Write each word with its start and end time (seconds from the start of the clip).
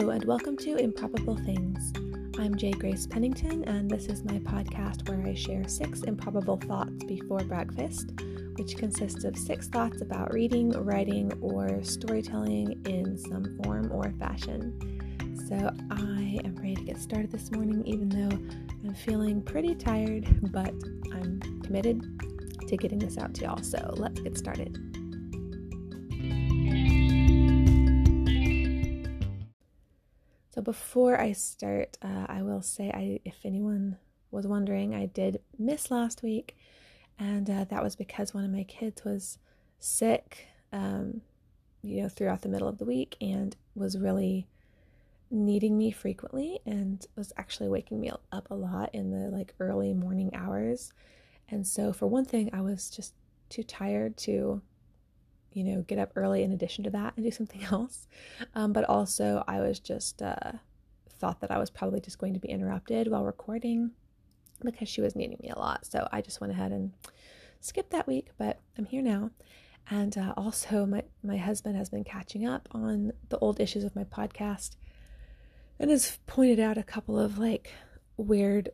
Hello, 0.00 0.12
and 0.12 0.24
welcome 0.24 0.56
to 0.56 0.76
Improbable 0.76 1.36
Things. 1.36 1.92
I'm 2.38 2.54
J. 2.54 2.70
Grace 2.70 3.06
Pennington, 3.06 3.64
and 3.64 3.90
this 3.90 4.06
is 4.06 4.24
my 4.24 4.38
podcast 4.38 5.06
where 5.06 5.20
I 5.28 5.34
share 5.34 5.68
six 5.68 6.00
improbable 6.04 6.56
thoughts 6.56 7.04
before 7.04 7.40
breakfast, 7.40 8.12
which 8.54 8.78
consists 8.78 9.24
of 9.24 9.36
six 9.36 9.68
thoughts 9.68 10.00
about 10.00 10.32
reading, 10.32 10.70
writing, 10.70 11.30
or 11.42 11.84
storytelling 11.84 12.80
in 12.86 13.18
some 13.18 13.60
form 13.62 13.92
or 13.92 14.10
fashion. 14.18 14.72
So 15.46 15.70
I 15.90 16.40
am 16.46 16.56
ready 16.56 16.76
to 16.76 16.82
get 16.84 16.98
started 16.98 17.30
this 17.30 17.50
morning, 17.50 17.82
even 17.84 18.08
though 18.08 18.38
I'm 18.82 18.94
feeling 18.94 19.42
pretty 19.42 19.74
tired, 19.74 20.26
but 20.50 20.72
I'm 21.12 21.40
committed 21.62 22.02
to 22.66 22.76
getting 22.78 23.00
this 23.00 23.18
out 23.18 23.34
to 23.34 23.44
y'all. 23.44 23.62
So 23.62 23.92
let's 23.98 24.18
get 24.20 24.38
started. 24.38 24.89
So 30.60 30.64
before 30.64 31.18
I 31.18 31.32
start, 31.32 31.96
uh, 32.02 32.26
I 32.28 32.42
will 32.42 32.60
say, 32.60 32.90
I, 32.90 33.20
if 33.24 33.46
anyone 33.46 33.96
was 34.30 34.46
wondering, 34.46 34.94
I 34.94 35.06
did 35.06 35.40
miss 35.58 35.90
last 35.90 36.22
week, 36.22 36.54
and 37.18 37.48
uh, 37.48 37.64
that 37.70 37.82
was 37.82 37.96
because 37.96 38.34
one 38.34 38.44
of 38.44 38.50
my 38.50 38.64
kids 38.64 39.02
was 39.02 39.38
sick, 39.78 40.48
um, 40.70 41.22
you 41.80 42.02
know, 42.02 42.10
throughout 42.10 42.42
the 42.42 42.50
middle 42.50 42.68
of 42.68 42.76
the 42.76 42.84
week, 42.84 43.16
and 43.22 43.56
was 43.74 43.96
really 43.96 44.48
needing 45.30 45.78
me 45.78 45.92
frequently, 45.92 46.60
and 46.66 47.06
was 47.16 47.32
actually 47.38 47.70
waking 47.70 47.98
me 47.98 48.10
up 48.30 48.50
a 48.50 48.54
lot 48.54 48.90
in 48.94 49.12
the 49.12 49.30
like 49.30 49.54
early 49.60 49.94
morning 49.94 50.30
hours. 50.34 50.92
And 51.48 51.66
so, 51.66 51.94
for 51.94 52.06
one 52.06 52.26
thing, 52.26 52.50
I 52.52 52.60
was 52.60 52.90
just 52.90 53.14
too 53.48 53.62
tired 53.62 54.18
to 54.18 54.60
you 55.52 55.64
know, 55.64 55.82
get 55.82 55.98
up 55.98 56.12
early 56.16 56.42
in 56.42 56.52
addition 56.52 56.84
to 56.84 56.90
that 56.90 57.14
and 57.16 57.24
do 57.24 57.30
something 57.30 57.62
else. 57.70 58.06
Um, 58.54 58.72
but 58.72 58.84
also, 58.84 59.44
I 59.46 59.60
was 59.60 59.78
just 59.80 60.22
uh, 60.22 60.52
thought 61.10 61.40
that 61.40 61.50
I 61.50 61.58
was 61.58 61.70
probably 61.70 62.00
just 62.00 62.18
going 62.18 62.34
to 62.34 62.40
be 62.40 62.48
interrupted 62.48 63.08
while 63.08 63.24
recording 63.24 63.92
because 64.64 64.88
she 64.88 65.00
was 65.00 65.16
needing 65.16 65.38
me 65.42 65.50
a 65.50 65.58
lot. 65.58 65.86
So 65.86 66.08
I 66.12 66.20
just 66.20 66.40
went 66.40 66.52
ahead 66.52 66.72
and 66.72 66.92
skipped 67.60 67.90
that 67.90 68.06
week, 68.06 68.28
but 68.38 68.60
I'm 68.76 68.86
here 68.86 69.02
now. 69.02 69.30
And 69.88 70.16
uh, 70.16 70.34
also, 70.36 70.86
my, 70.86 71.02
my 71.22 71.36
husband 71.36 71.76
has 71.76 71.88
been 71.88 72.04
catching 72.04 72.46
up 72.46 72.68
on 72.72 73.12
the 73.28 73.38
old 73.38 73.60
issues 73.60 73.84
of 73.84 73.96
my 73.96 74.04
podcast 74.04 74.76
and 75.78 75.90
has 75.90 76.18
pointed 76.26 76.60
out 76.60 76.78
a 76.78 76.82
couple 76.82 77.18
of 77.18 77.38
like 77.38 77.72
weird 78.16 78.70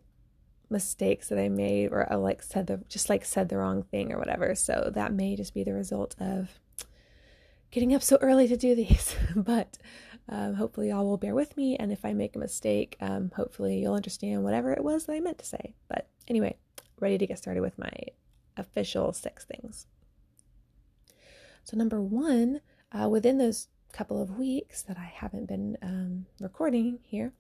mistakes 0.69 1.29
that 1.29 1.39
I 1.39 1.49
made 1.49 1.93
or 1.93 2.13
I 2.13 2.17
like 2.17 2.43
said 2.43 2.67
the 2.67 2.83
just 2.89 3.09
like 3.09 3.25
said 3.25 3.49
the 3.49 3.57
wrong 3.57 3.85
thing 3.85 4.13
or 4.13 4.19
whatever. 4.19 4.55
So 4.55 4.91
that 4.95 5.13
may 5.13 5.37
just 5.37 5.55
be 5.55 5.65
the 5.65 5.73
result 5.73 6.17
of 6.19 6.51
getting 7.77 7.95
up 7.95 8.03
so 8.03 8.17
early 8.23 8.49
to 8.49 8.57
do 8.57 8.75
these, 8.75 9.15
but 9.37 9.77
um, 10.31 10.55
hopefully 10.55 10.89
y'all 10.89 11.05
will 11.05 11.19
bear 11.19 11.35
with 11.35 11.55
me. 11.59 11.77
And 11.77 11.93
if 11.93 12.07
I 12.07 12.15
make 12.15 12.35
a 12.35 12.39
mistake, 12.39 12.97
um, 13.03 13.31
hopefully 13.37 13.81
you'll 13.81 13.93
understand 13.93 14.43
whatever 14.43 14.73
it 14.73 14.83
was 14.83 15.05
that 15.05 15.13
I 15.13 15.21
meant 15.21 15.37
to 15.41 15.45
say. 15.45 15.75
But 15.87 16.09
anyway, 16.27 16.57
ready 16.99 17.19
to 17.19 17.27
get 17.27 17.37
started 17.37 17.61
with 17.61 17.79
my 17.79 17.93
official 18.57 19.13
six 19.13 19.45
things. 19.45 19.87
So, 21.65 21.77
number 21.77 22.01
one, 22.01 22.63
uh, 22.93 23.11
within 23.11 23.37
those 23.37 23.69
couple 23.93 24.23
of 24.23 24.39
weeks 24.39 24.81
that 24.81 24.97
I 24.97 25.13
haven't 25.15 25.45
been 25.45 25.77
um, 25.83 26.25
recording 26.41 27.01
here, 27.03 27.35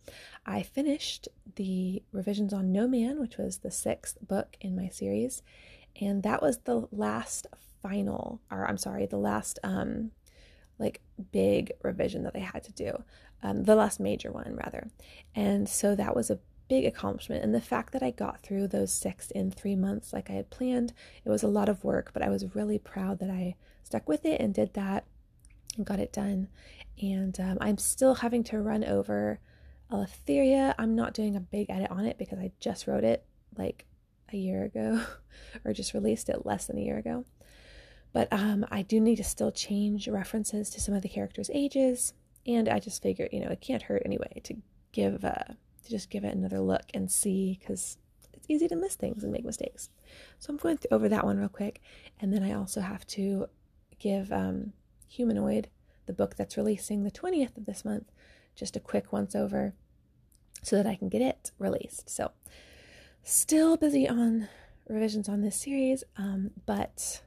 I 0.45 0.63
finished 0.63 1.29
the 1.55 2.03
revisions 2.13 2.53
on 2.53 2.73
No 2.73 2.87
Man, 2.87 3.19
which 3.19 3.39
was 3.39 3.61
the 3.61 3.71
sixth 3.71 4.19
book 4.21 4.59
in 4.61 4.77
my 4.77 4.89
series. 4.89 5.43
And 5.99 6.23
that 6.25 6.43
was 6.43 6.59
the 6.59 6.89
last 6.93 7.47
final, 7.83 8.43
or 8.51 8.69
I'm 8.69 8.77
sorry, 8.77 9.07
the 9.07 9.17
last 9.17 9.59
um, 9.65 10.11
like 10.79 11.01
big 11.33 11.73
revision 11.83 12.25
that 12.25 12.37
I 12.37 12.41
had 12.41 12.65
to 12.65 12.73
do, 12.73 13.03
um, 13.43 13.65
the 13.65 13.75
last 13.75 14.01
major 14.01 14.31
one 14.31 14.57
rather. 14.57 14.89
And 15.35 15.69
so 15.69 15.95
that 15.95 16.15
was 16.15 16.31
a 16.31 16.39
big 16.69 16.85
accomplishment. 16.85 17.45
And 17.45 17.55
the 17.55 17.61
fact 17.61 17.93
that 17.93 18.03
I 18.03 18.11
got 18.11 18.41
through 18.41 18.69
those 18.69 18.93
six 18.93 19.31
in 19.31 19.51
three 19.51 19.77
months 19.77 20.13
like 20.13 20.31
I 20.31 20.35
had 20.35 20.51
planned, 20.51 20.93
it 21.25 21.31
was 21.31 21.43
a 21.43 21.49
lot 21.49 21.69
of 21.69 21.85
work, 21.85 22.11
but 22.13 22.23
I 22.23 22.29
was 22.29 22.55
really 22.55 22.79
proud 22.79 23.19
that 23.21 23.31
I 23.31 23.57
stuck 23.83 24.09
with 24.09 24.25
it 24.25 24.41
and 24.41 24.53
did 24.53 24.75
that 24.75 25.05
and 25.77 25.87
got 25.87 26.01
it 26.01 26.13
done. 26.13 26.49
And 27.01 27.39
um, 27.41 27.59
I'm 27.61 27.79
still 27.79 28.17
having 28.17 28.43
to 28.45 28.61
run 28.61 28.85
over 28.85 29.41
Eleutheria. 29.91 30.75
I'm 30.79 30.97
not 30.97 31.15
doing 31.15 31.37
a 31.37 31.41
big 31.41 31.71
edit 31.71 31.91
on 31.91 32.07
it 32.07 32.19
because 32.19 32.39
I 32.39 32.53
just 32.59 32.87
wrote 32.87 33.05
it 33.05 33.25
like 33.57 33.87
a 34.33 34.37
year 34.37 34.65
ago 34.65 35.03
or 35.65 35.73
just 35.73 35.95
released 35.95 36.29
it 36.29 36.45
less 36.45 36.67
than 36.67 36.79
a 36.79 36.83
year 36.83 36.99
ago. 36.99 37.25
But 38.13 38.29
um, 38.33 38.65
I 38.71 38.83
do 38.83 39.01
need 39.01 39.17
to 39.17 39.25
still 39.25 39.53
change 39.53 40.09
references 40.09 40.71
to 40.71 40.81
some 40.81 40.95
of 40.95 41.03
the 41.03 41.09
characters' 41.09 41.51
ages, 41.53 42.15
and 42.47 42.69
I 42.69 42.79
just 42.79 43.03
figured, 43.03 43.31
you 43.33 43.41
know, 43.41 43.51
it 43.51 43.61
can't 43.61 43.83
hurt 43.83 44.03
anyway 44.05 44.41
to 44.45 44.57
give 44.93 45.25
uh, 45.25 45.35
to 45.85 45.91
just 45.91 46.11
give 46.11 46.25
it 46.25 46.35
another 46.35 46.61
look 46.61 46.85
and 46.95 47.11
see 47.11 47.59
because 47.61 47.99
it's 48.33 48.47
easy 48.49 48.69
to 48.69 48.77
miss 48.77 48.95
things 48.95 49.23
and 49.23 49.33
make 49.33 49.45
mistakes. 49.45 49.91
So 50.39 50.51
I'm 50.51 50.57
going 50.57 50.79
over 50.91 51.09
that 51.09 51.25
one 51.25 51.39
real 51.39 51.49
quick, 51.49 51.83
and 52.21 52.33
then 52.33 52.43
I 52.43 52.53
also 52.53 52.81
have 52.81 53.07
to 53.09 53.49
give 53.99 54.33
um, 54.33 54.73
Humanoid, 55.09 55.69
the 56.07 56.13
book 56.13 56.37
that's 56.37 56.57
releasing 56.57 57.03
the 57.03 57.11
20th 57.11 57.57
of 57.57 57.67
this 57.67 57.85
month, 57.85 58.11
just 58.55 58.77
a 58.77 58.81
quick 58.81 59.13
once 59.13 59.35
over 59.35 59.75
so 60.63 60.77
that 60.77 60.87
I 60.87 60.95
can 60.95 61.09
get 61.09 61.23
it 61.23 61.53
released. 61.59 62.09
So 62.09 62.33
still 63.23 63.77
busy 63.77 64.09
on 64.09 64.49
revisions 64.89 65.29
on 65.29 65.43
this 65.43 65.57
series, 65.57 66.05
um, 66.17 66.51
but 66.65 67.23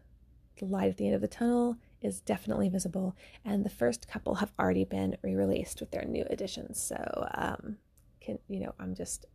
the 0.60 0.66
light 0.66 0.90
at 0.90 0.98
the 0.98 1.06
end 1.06 1.16
of 1.16 1.22
the 1.22 1.28
tunnel 1.28 1.78
is 2.02 2.22
definitely 2.22 2.70
visible, 2.70 3.16
and 3.44 3.66
the 3.66 3.70
first 3.70 4.08
couple 4.08 4.36
have 4.36 4.54
already 4.60 4.86
been 4.86 5.18
re-released 5.22 5.80
with 5.80 5.92
their 5.92 6.06
new 6.06 6.24
editions. 6.30 6.80
So, 6.80 7.28
um, 7.34 7.78
can 8.22 8.40
you 8.48 8.60
know, 8.60 8.74
I'm 8.80 8.96
just 8.96 9.26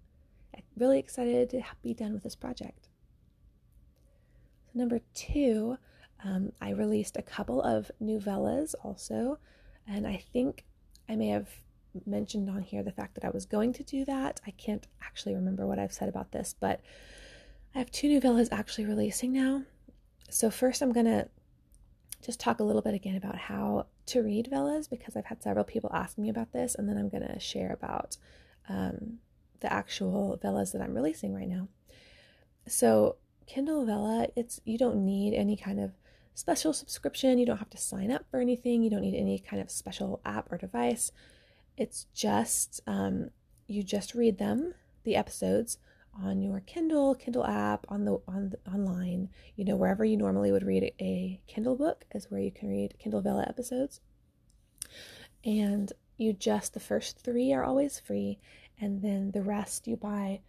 really 0.77 0.99
excited 0.99 1.51
to 1.51 1.63
be 1.83 1.95
done 1.95 2.13
with 2.13 2.23
this 2.23 2.37
project. 2.37 2.89
So 4.67 4.79
number 4.79 5.01
two, 5.15 5.79
um, 6.25 6.53
I 6.61 6.71
released 6.71 7.17
a 7.17 7.23
couple 7.23 7.61
of 7.63 7.91
novellas 8.03 8.75
also, 8.83 9.39
and 9.87 10.07
I 10.07 10.23
think 10.33 10.65
I 11.09 11.17
may 11.17 11.29
have 11.29 11.49
mentioned 12.07 12.49
on 12.49 12.63
here 12.63 12.83
the 12.83 12.93
fact 12.93 13.15
that 13.15 13.25
I 13.25 13.31
was 13.31 13.47
going 13.47 13.73
to 13.75 13.83
do 13.83 14.05
that. 14.07 14.41
I 14.47 14.51
can't 14.53 14.87
actually 15.03 15.35
remember 15.35 15.67
what 15.67 15.79
I've 15.79 15.93
said 15.93 16.09
about 16.09 16.33
this, 16.33 16.55
but 16.59 16.81
I 17.75 17.79
have 17.79 17.91
two 17.91 18.09
novellas 18.09 18.49
actually 18.51 18.87
releasing 18.87 19.33
now. 19.33 19.63
So, 20.31 20.51
first, 20.51 20.83
I'm 20.83 20.93
going 20.93 21.07
to 21.07 21.29
just 22.25 22.41
talk 22.41 22.61
a 22.61 22.65
little 22.65 22.83
bit 22.83 22.95
again 22.95 23.17
about 23.17 23.37
how 23.37 23.87
to 24.07 24.23
read 24.23 24.49
Vellas 24.51 24.89
because 24.89 25.17
I've 25.17 25.27
had 25.27 25.43
several 25.43 25.65
people 25.65 25.91
ask 25.93 26.19
me 26.19 26.29
about 26.29 26.53
this, 26.53 26.75
and 26.75 26.89
then 26.89 26.97
I'm 26.97 27.09
going 27.09 27.27
to 27.27 27.39
share 27.39 27.73
about 27.73 28.17
um, 28.69 29.19
the 29.61 29.73
actual 29.73 30.39
Vellas 30.43 30.73
that 30.73 30.83
I'm 30.83 30.95
releasing 30.95 31.35
right 31.35 31.49
now. 31.49 31.69
So, 32.67 33.17
Kindle 33.47 33.85
Vella, 33.85 34.29
it's 34.37 34.61
you 34.65 34.79
don't 34.79 35.05
need 35.05 35.35
any 35.35 35.57
kind 35.57 35.79
of 35.79 35.93
special 36.35 36.73
subscription. 36.73 37.39
You 37.39 37.47
don't 37.47 37.59
have 37.59 37.71
to 37.71 37.79
sign 37.79 38.11
up 38.11 38.25
for 38.31 38.41
anything. 38.41 38.83
You 38.83 38.91
don't 38.91 39.03
need 39.03 39.19
any 39.19 39.39
kind 39.39 39.61
of 39.63 39.71
special 39.71 40.21
app 40.25 40.51
or 40.51 40.59
device. 40.59 41.13
It's 41.77 42.07
just 42.15 42.81
um, 42.87 43.31
you 43.67 43.83
just 43.83 44.15
read 44.15 44.39
them, 44.39 44.75
the 45.05 45.17
episodes 45.17 45.79
on 46.23 46.43
your 46.43 46.61
Kindle, 46.61 47.15
Kindle 47.15 47.47
app, 47.47 47.87
on 47.89 48.05
the 48.05 48.19
on 48.29 48.51
the, 48.51 48.71
online, 48.71 49.29
you 49.57 49.65
know, 49.65 49.77
wherever 49.77 50.05
you 50.05 50.17
normally 50.17 50.53
would 50.53 50.65
read 50.65 50.93
a 51.01 51.41
Kindle 51.47 51.77
book 51.77 52.05
is 52.15 52.31
where 52.31 52.41
you 52.41 52.51
can 52.51 52.69
read 52.69 52.99
Kindle 52.99 53.21
Vella 53.21 53.45
episodes. 53.49 54.01
And 55.45 55.93
you 56.17 56.33
just 56.33 56.75
the 56.75 56.81
first 56.81 57.19
3 57.21 57.53
are 57.53 57.65
always 57.65 57.99
free 57.99 58.39
and 58.81 59.03
then 59.03 59.33
the 59.33 59.43
rest 59.43 59.87
you 59.87 59.97
buy 59.97 60.41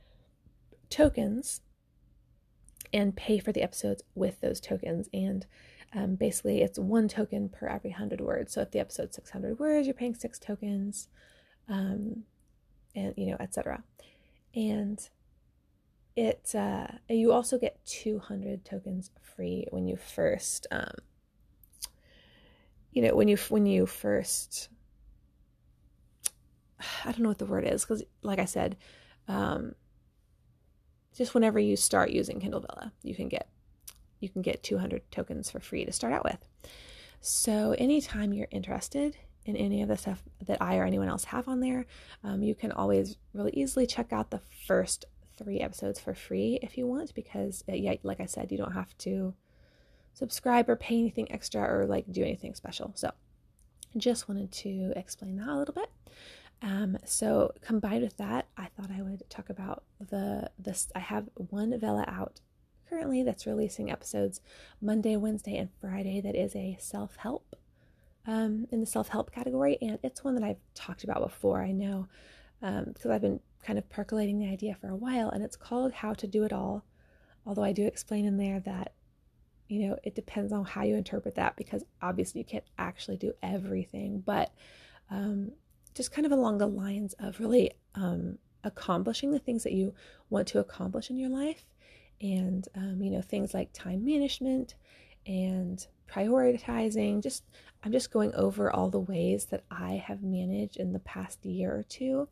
tokens 0.90 1.62
and 2.94 3.16
pay 3.16 3.40
for 3.40 3.52
the 3.52 3.64
episodes 3.64 4.04
with 4.14 4.40
those 4.42 4.62
tokens. 4.62 5.10
And 5.14 5.46
um, 5.94 6.16
basically 6.16 6.62
it's 6.62 6.78
one 6.78 7.08
token 7.08 7.50
per 7.50 7.68
every 7.68 7.90
100 7.90 8.22
words. 8.22 8.54
So 8.54 8.62
if 8.62 8.72
the 8.72 8.80
episode's 8.80 9.16
600 9.16 9.60
words 9.60 9.88
you're 9.88 9.94
paying 9.94 10.16
six 10.16 10.40
tokens 10.40 11.08
um, 11.68 12.24
and 12.96 13.14
you 13.18 13.28
know 13.28 13.38
etc 13.40 13.84
and 14.56 15.10
it 16.16 16.54
uh, 16.56 16.88
you 17.10 17.32
also 17.32 17.58
get 17.58 17.84
200 17.86 18.64
tokens 18.64 19.12
free 19.36 19.68
when 19.72 19.88
you 19.88 19.98
first 19.98 20.68
um, 20.72 20.94
you 22.92 23.02
know 23.02 23.16
when 23.16 23.28
you 23.28 23.38
when 23.50 23.66
you 23.66 23.86
first 23.86 24.70
i 27.04 27.12
don't 27.12 27.20
know 27.20 27.30
what 27.30 27.38
the 27.38 27.46
word 27.46 27.66
is 27.66 27.84
because 27.84 28.04
like 28.22 28.40
i 28.40 28.46
said 28.46 28.78
um, 29.28 29.74
just 31.18 31.34
whenever 31.34 31.58
you 31.60 31.76
start 31.76 32.12
using 32.12 32.40
Kindle 32.40 32.62
Vella 32.62 32.92
you 33.02 33.16
can 33.16 33.28
get 33.28 33.50
you 34.20 34.30
can 34.30 34.42
get 34.42 34.64
200 34.64 35.02
tokens 35.12 35.52
for 35.52 35.60
free 35.60 35.86
to 35.86 35.92
start 35.92 36.14
out 36.14 36.24
with. 36.24 36.38
So 37.22 37.76
anytime 37.78 38.34
you're 38.34 38.48
interested 38.50 39.18
in 39.46 39.56
any 39.56 39.82
of 39.82 39.88
the 39.88 39.98
stuff 39.98 40.24
that 40.48 40.60
i 40.60 40.78
or 40.78 40.86
anyone 40.86 41.08
else 41.08 41.24
have 41.26 41.48
on 41.48 41.60
there 41.60 41.86
um, 42.24 42.42
you 42.42 42.56
can 42.56 42.72
always 42.72 43.18
really 43.34 43.52
easily 43.54 43.86
check 43.86 44.12
out 44.12 44.32
the 44.32 44.42
first 44.66 45.06
three 45.38 45.60
episodes 45.60 46.00
for 46.00 46.14
free 46.14 46.60
if 46.62 46.78
you 46.78 46.88
want, 46.88 47.14
because, 47.14 47.64
uh, 47.70 47.74
yeah, 47.74 47.96
like 48.04 48.20
I 48.20 48.26
said, 48.26 48.52
you 48.52 48.58
don't 48.58 48.74
have 48.74 48.98
to 49.00 49.34
subscribe 50.14 50.70
or 50.70 50.76
pay 50.76 50.96
anything 50.96 51.32
extra 51.32 51.62
or 51.62 51.86
like 51.86 52.12
do 52.12 52.24
anything 52.24 52.56
special. 52.56 52.92
So, 52.96 53.12
just 53.98 54.28
wanted 54.28 54.52
to 54.52 54.94
explain 54.96 55.38
that 55.38 55.48
a 55.48 55.56
little 55.58 55.74
bit. 55.74 55.90
Um, 56.62 56.98
so 57.06 57.52
combined 57.62 58.04
with 58.04 58.18
that, 58.18 58.48
I 58.58 58.68
thought 58.68 58.90
I 58.92 59.02
would 59.02 59.24
talk 59.30 59.50
about 59.50 59.84
the 60.00 60.50
this. 60.58 60.90
I 60.96 61.00
have 61.00 61.30
one 61.36 61.78
Vella 61.80 62.06
out 62.08 62.42
currently 62.90 63.24
that's 63.24 63.46
releasing 63.46 63.92
episodes 63.92 64.42
Monday, 64.82 65.16
Wednesday, 65.16 65.58
and 65.58 65.70
Friday. 65.82 66.22
That 66.22 66.36
is 66.36 66.56
a 66.56 66.78
self 66.80 67.18
help 67.18 67.56
um, 68.26 68.68
in 68.72 68.80
the 68.80 68.86
self 68.86 69.10
help 69.10 69.32
category, 69.32 69.78
and 69.82 70.00
it's 70.04 70.24
one 70.24 70.36
that 70.36 70.44
I've 70.44 70.60
talked 70.74 71.04
about 71.04 71.22
before. 71.22 71.62
I 71.62 71.72
know 71.72 72.08
because 72.62 73.06
um, 73.06 73.12
I've 73.12 73.22
been 73.22 73.42
kind 73.66 73.80
of 73.80 73.90
percolating 73.90 74.38
the 74.38 74.48
idea 74.48 74.76
for 74.80 74.90
a 74.90 74.96
while, 74.96 75.30
and 75.30 75.44
it's 75.44 75.56
called 75.56 75.92
How 75.92 76.14
to 76.14 76.28
Do 76.28 76.44
It 76.44 76.54
All. 76.54 76.86
Although 77.46 77.64
I 77.64 77.72
do 77.72 77.86
explain 77.86 78.26
in 78.26 78.38
there 78.38 78.60
that 78.62 78.94
you 79.68 79.88
know 79.88 79.98
it 80.04 80.14
depends 80.14 80.54
on 80.54 80.64
how 80.64 80.84
you 80.84 80.96
interpret 80.96 81.36
that 81.36 81.56
because 81.56 81.84
obviously 82.02 82.42
you 82.42 82.46
can't 82.46 82.64
actually 82.78 83.18
do 83.18 83.34
everything, 83.42 84.22
but 84.26 84.52
um, 85.10 85.52
just 85.96 86.12
kind 86.12 86.26
of 86.26 86.32
along 86.32 86.60
the 86.60 86.68
lines 86.68 87.14
of 87.20 87.40
really 87.40 87.72
um, 87.96 88.38
accomplishing 88.64 89.32
the 89.32 89.40
things 89.40 89.64
that 89.64 89.74
you 89.74 89.94
want 90.30 90.48
to 90.50 90.60
accomplish 90.60 91.10
in 91.10 91.18
your 91.18 91.30
life, 91.30 91.66
and 92.22 92.68
um, 92.76 93.02
you 93.02 93.10
know 93.10 93.22
things 93.22 93.54
like 93.54 93.74
time 93.74 94.06
management 94.06 94.76
and 95.26 95.88
prioritizing. 96.08 97.24
Just 97.24 97.44
I'm 97.84 97.92
just 97.92 98.12
going 98.12 98.34
over 98.36 98.72
all 98.72 98.92
the 98.92 99.00
ways 99.00 99.46
that 99.46 99.64
I 99.72 99.94
have 99.94 100.22
managed 100.22 100.78
in 100.78 100.94
the 100.94 101.00
past 101.00 101.44
year 101.46 101.76
or 101.76 101.84
two 101.84 102.28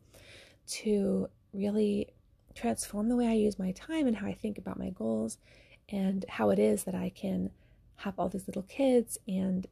to 0.66 1.28
really 1.52 2.08
transform 2.54 3.08
the 3.08 3.16
way 3.16 3.26
I 3.26 3.32
use 3.32 3.58
my 3.58 3.72
time 3.72 4.06
and 4.06 4.16
how 4.16 4.26
I 4.26 4.34
think 4.34 4.58
about 4.58 4.78
my 4.78 4.90
goals 4.90 5.38
and 5.88 6.24
how 6.28 6.50
it 6.50 6.58
is 6.58 6.84
that 6.84 6.94
I 6.94 7.10
can 7.10 7.50
have 7.96 8.14
all 8.18 8.28
these 8.28 8.46
little 8.46 8.62
kids 8.62 9.18
and 9.28 9.66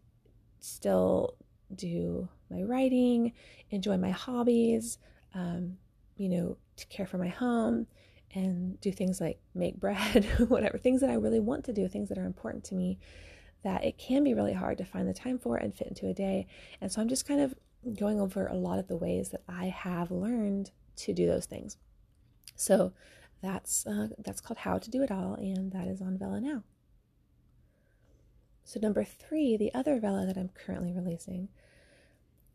still 0.61 1.37
do 1.75 2.29
my 2.51 2.63
writing, 2.63 3.33
enjoy 3.71 3.97
my 3.97 4.11
hobbies, 4.11 4.99
um, 5.35 5.77
you 6.17 6.29
know, 6.29 6.57
to 6.77 6.87
care 6.87 7.07
for 7.07 7.19
my 7.19 7.29
home 7.29 7.87
and 8.35 8.81
do 8.81 8.93
things 8.93 9.21
like 9.21 9.39
make 9.55 9.79
bread, 9.79 10.25
whatever, 10.49 10.79
things 10.79 11.01
that 11.01 11.11
I 11.11 11.15
really 11.15 11.41
want 11.41 11.65
to 11.65 11.73
do, 11.73 11.89
things 11.89 12.09
that 12.09 12.19
are 12.19 12.27
important 12.27 12.65
to 12.65 12.75
me 12.75 12.99
that 13.63 13.85
it 13.85 13.97
can 13.97 14.25
be 14.25 14.35
really 14.35 14.53
hard 14.53 14.79
to 14.79 14.85
find 14.85 15.09
the 15.09 15.15
time 15.15 15.39
for 15.39 15.57
and 15.57 15.75
fit 15.75 15.87
into 15.87 16.09
a 16.09 16.15
day. 16.15 16.47
And 16.81 16.91
so 16.91 17.01
I'm 17.01 17.09
just 17.09 17.27
kind 17.27 17.41
of 17.41 17.55
going 17.97 18.21
over 18.21 18.47
a 18.47 18.55
lot 18.55 18.79
of 18.79 18.89
the 18.89 18.97
ways 18.97 19.31
that 19.31 19.43
I 19.49 19.67
have 19.67 20.11
learned 20.11 20.71
to 20.97 21.13
do 21.13 21.27
those 21.27 21.47
things. 21.47 21.77
So 22.57 22.93
that's 23.43 23.87
uh, 23.87 24.09
that's 24.19 24.41
called 24.41 24.59
How 24.59 24.79
to 24.79 24.91
Do 24.91 25.03
It 25.03 25.11
All, 25.11 25.35
and 25.35 25.73
that 25.73 25.89
is 25.89 26.01
on 26.01 26.19
Vella 26.19 26.41
now. 26.41 26.63
So 28.65 28.79
number 28.81 29.05
three, 29.05 29.57
the 29.57 29.75
other 29.75 29.99
Vella 29.99 30.27
that 30.27 30.37
I'm 30.37 30.51
currently 30.51 30.93
releasing 30.93 31.49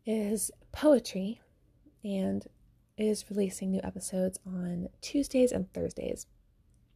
is 0.06 0.50
poetry, 0.72 1.40
and 2.02 2.46
is 2.96 3.24
releasing 3.30 3.70
new 3.70 3.80
episodes 3.84 4.38
on 4.46 4.88
Tuesdays 5.00 5.52
and 5.52 5.72
Thursdays, 5.72 6.26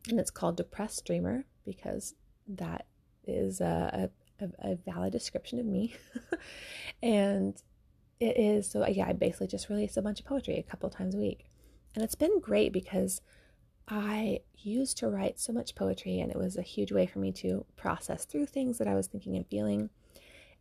and 0.09 0.19
it's 0.19 0.31
called 0.31 0.56
Depressed 0.56 1.05
Dreamer 1.05 1.45
because 1.65 2.15
that 2.49 2.87
is 3.25 3.61
a, 3.61 4.11
a, 4.41 4.49
a 4.61 4.77
valid 4.77 5.12
description 5.12 5.59
of 5.59 5.67
me. 5.67 5.95
and 7.03 7.62
it 8.23 8.39
is 8.39 8.71
so, 8.71 8.87
yeah, 8.87 9.09
I 9.09 9.13
basically 9.13 9.49
just 9.49 9.69
release 9.69 9.97
a 9.97 10.03
bunch 10.03 10.21
of 10.21 10.27
poetry 10.27 10.57
a 10.57 10.63
couple 10.63 10.89
times 10.91 11.15
a 11.15 11.19
week. 11.19 11.47
And 11.95 12.05
it's 12.05 12.15
been 12.15 12.41
great 12.41 12.73
because 12.73 13.21
I 13.89 14.41
used 14.57 14.97
to 14.99 15.09
write 15.09 15.41
so 15.41 15.53
much 15.53 15.75
poetry, 15.75 16.21
and 16.21 16.31
it 16.31 16.39
was 16.39 16.57
a 16.57 16.63
huge 16.63 16.93
way 16.93 17.07
for 17.07 17.19
me 17.19 17.33
to 17.33 17.65
process 17.77 18.25
through 18.25 18.47
things 18.47 18.79
that 18.79 18.87
I 18.87 18.95
was 18.95 19.09
thinking 19.09 19.37
and 19.37 19.47
feeling. 19.47 19.91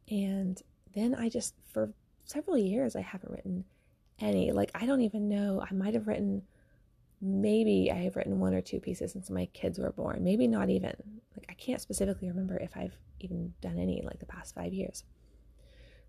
And 0.10 0.62
then 0.96 1.14
I 1.14 1.30
just, 1.30 1.54
for 1.72 1.94
several 2.26 2.58
years, 2.58 2.96
I 2.96 3.02
haven't 3.02 3.32
written 3.32 3.66
any. 4.20 4.52
Like, 4.52 4.72
I 4.74 4.86
don't 4.86 5.02
even 5.02 5.30
know, 5.30 5.64
I 5.70 5.74
might 5.74 5.94
have 5.94 6.08
written 6.08 6.42
maybe 7.22 7.92
I 7.92 7.98
have 7.98 8.16
written 8.16 8.40
one 8.40 8.56
or 8.56 8.62
two 8.62 8.80
pieces 8.80 9.12
since 9.12 9.30
my 9.30 9.46
kids 9.54 9.78
were 9.78 9.92
born. 9.92 10.24
Maybe 10.24 10.48
not 10.48 10.70
even. 10.70 10.94
Like 11.38 11.46
I 11.50 11.54
can't 11.54 11.80
specifically 11.80 12.28
remember 12.28 12.58
if 12.58 12.76
I've 12.76 12.98
even 13.20 13.54
done 13.62 13.78
any 13.78 14.02
like 14.04 14.20
the 14.20 14.26
past 14.26 14.56
5 14.56 14.74
years. 14.74 15.04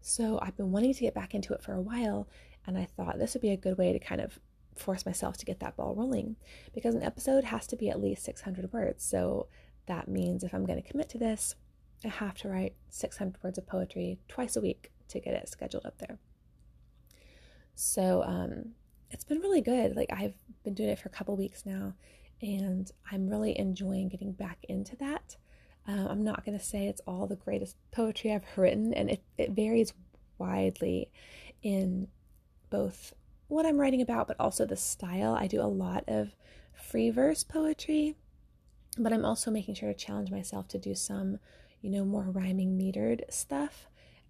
So 0.03 0.39
I've 0.43 0.57
been 0.57 0.73
wanting 0.73 0.95
to 0.95 1.01
get 1.01 1.15
back 1.15 1.35
into 1.35 1.55
it 1.55 1.63
for 1.63 1.73
a 1.73 1.81
while 1.81 2.29
and 2.67 2.77
I 2.77 2.85
thought 2.85 3.19
this 3.19 3.35
would 3.35 3.43
be 3.43 3.51
a 3.51 3.57
good 3.57 3.79
way 3.79 3.93
to 3.93 3.99
kind 3.99 4.21
of 4.21 4.39
force 4.77 5.07
myself 5.07 5.37
to 5.39 5.45
get 5.45 5.61
that 5.61 5.77
ball 5.77 5.95
rolling 5.95 6.37
because 6.75 6.95
an 6.95 7.03
episode 7.03 7.45
has 7.45 7.67
to 7.69 7.77
be 7.77 7.89
at 7.89 8.01
least 8.01 8.25
600 8.25 8.73
words. 8.73 9.05
So 9.05 9.49
that 9.87 10.09
means 10.09 10.45
if 10.45 10.55
I'm 10.55 10.67
going 10.67 10.83
to 10.83 10.89
commit 10.89 11.09
to 11.11 11.19
this, 11.19 11.55
I 12.05 12.09
have 12.09 12.37
to 12.39 12.49
write 12.49 12.75
600 12.91 13.43
words 13.43 13.59
of 13.59 13.67
poetry 13.67 14.19
twice 14.29 14.57
a 14.57 14.61
week 14.61 14.91
to 15.09 15.21
get 15.21 15.35
it 15.35 15.49
scheduled 15.49 15.87
up 15.87 15.99
there. 15.99 16.19
So 17.75 18.23
um, 18.25 18.73
it's 19.11 19.25
been 19.25 19.41
really 19.41 19.61
good. 19.61 19.97
Like 19.97 20.13
I've 20.13 20.35
been 20.65 20.75
doing 20.75 20.89
it 20.91 20.99
for 20.99 21.09
a 21.09 21.13
couple 21.13 21.37
weeks 21.37 21.65
now, 21.65 21.95
and 22.41 22.91
I'm 23.11 23.29
really 23.29 23.59
enjoying 23.59 24.09
getting 24.09 24.33
back 24.33 24.59
into 24.69 24.97
that. 24.97 25.37
Um, 25.87 26.06
I'm 26.08 26.25
not 26.25 26.44
going 26.44 26.58
to 26.58 26.64
say 26.64 26.87
it's 26.87 27.00
all 27.06 27.26
the 27.26 27.37
greatest 27.37 27.76
poetry 27.90 28.32
I've 28.32 28.46
written, 28.56 28.94
and 28.94 29.11
it, 29.11 29.23
it 29.37 29.50
varies 29.50 29.93
widely 30.38 31.11
in 31.62 32.08
both 32.70 33.14
what 33.49 33.67
I'm 33.67 33.79
writing 33.79 34.00
about, 34.00 34.29
but 34.29 34.37
also 34.40 34.64
the 34.64 34.76
style. 34.76 35.34
I 35.34 35.46
do 35.46 35.61
a 35.61 35.64
lot 35.64 36.05
of 36.08 36.34
free 36.73 37.11
verse 37.11 37.44
poetry, 37.44 38.17
but 38.99 39.12
I'm 39.12 39.25
also 39.25 39.50
making 39.50 39.75
sure 39.75 39.93
to 39.93 39.99
challenge 39.99 40.31
myself 40.31 40.69
to 40.69 40.79
do 40.79 40.94
some, 40.94 41.38
you 41.81 41.90
know, 41.90 42.05
more 42.05 42.23
rhyming 42.23 42.79
metered 42.79 43.23
stuff 43.31 43.88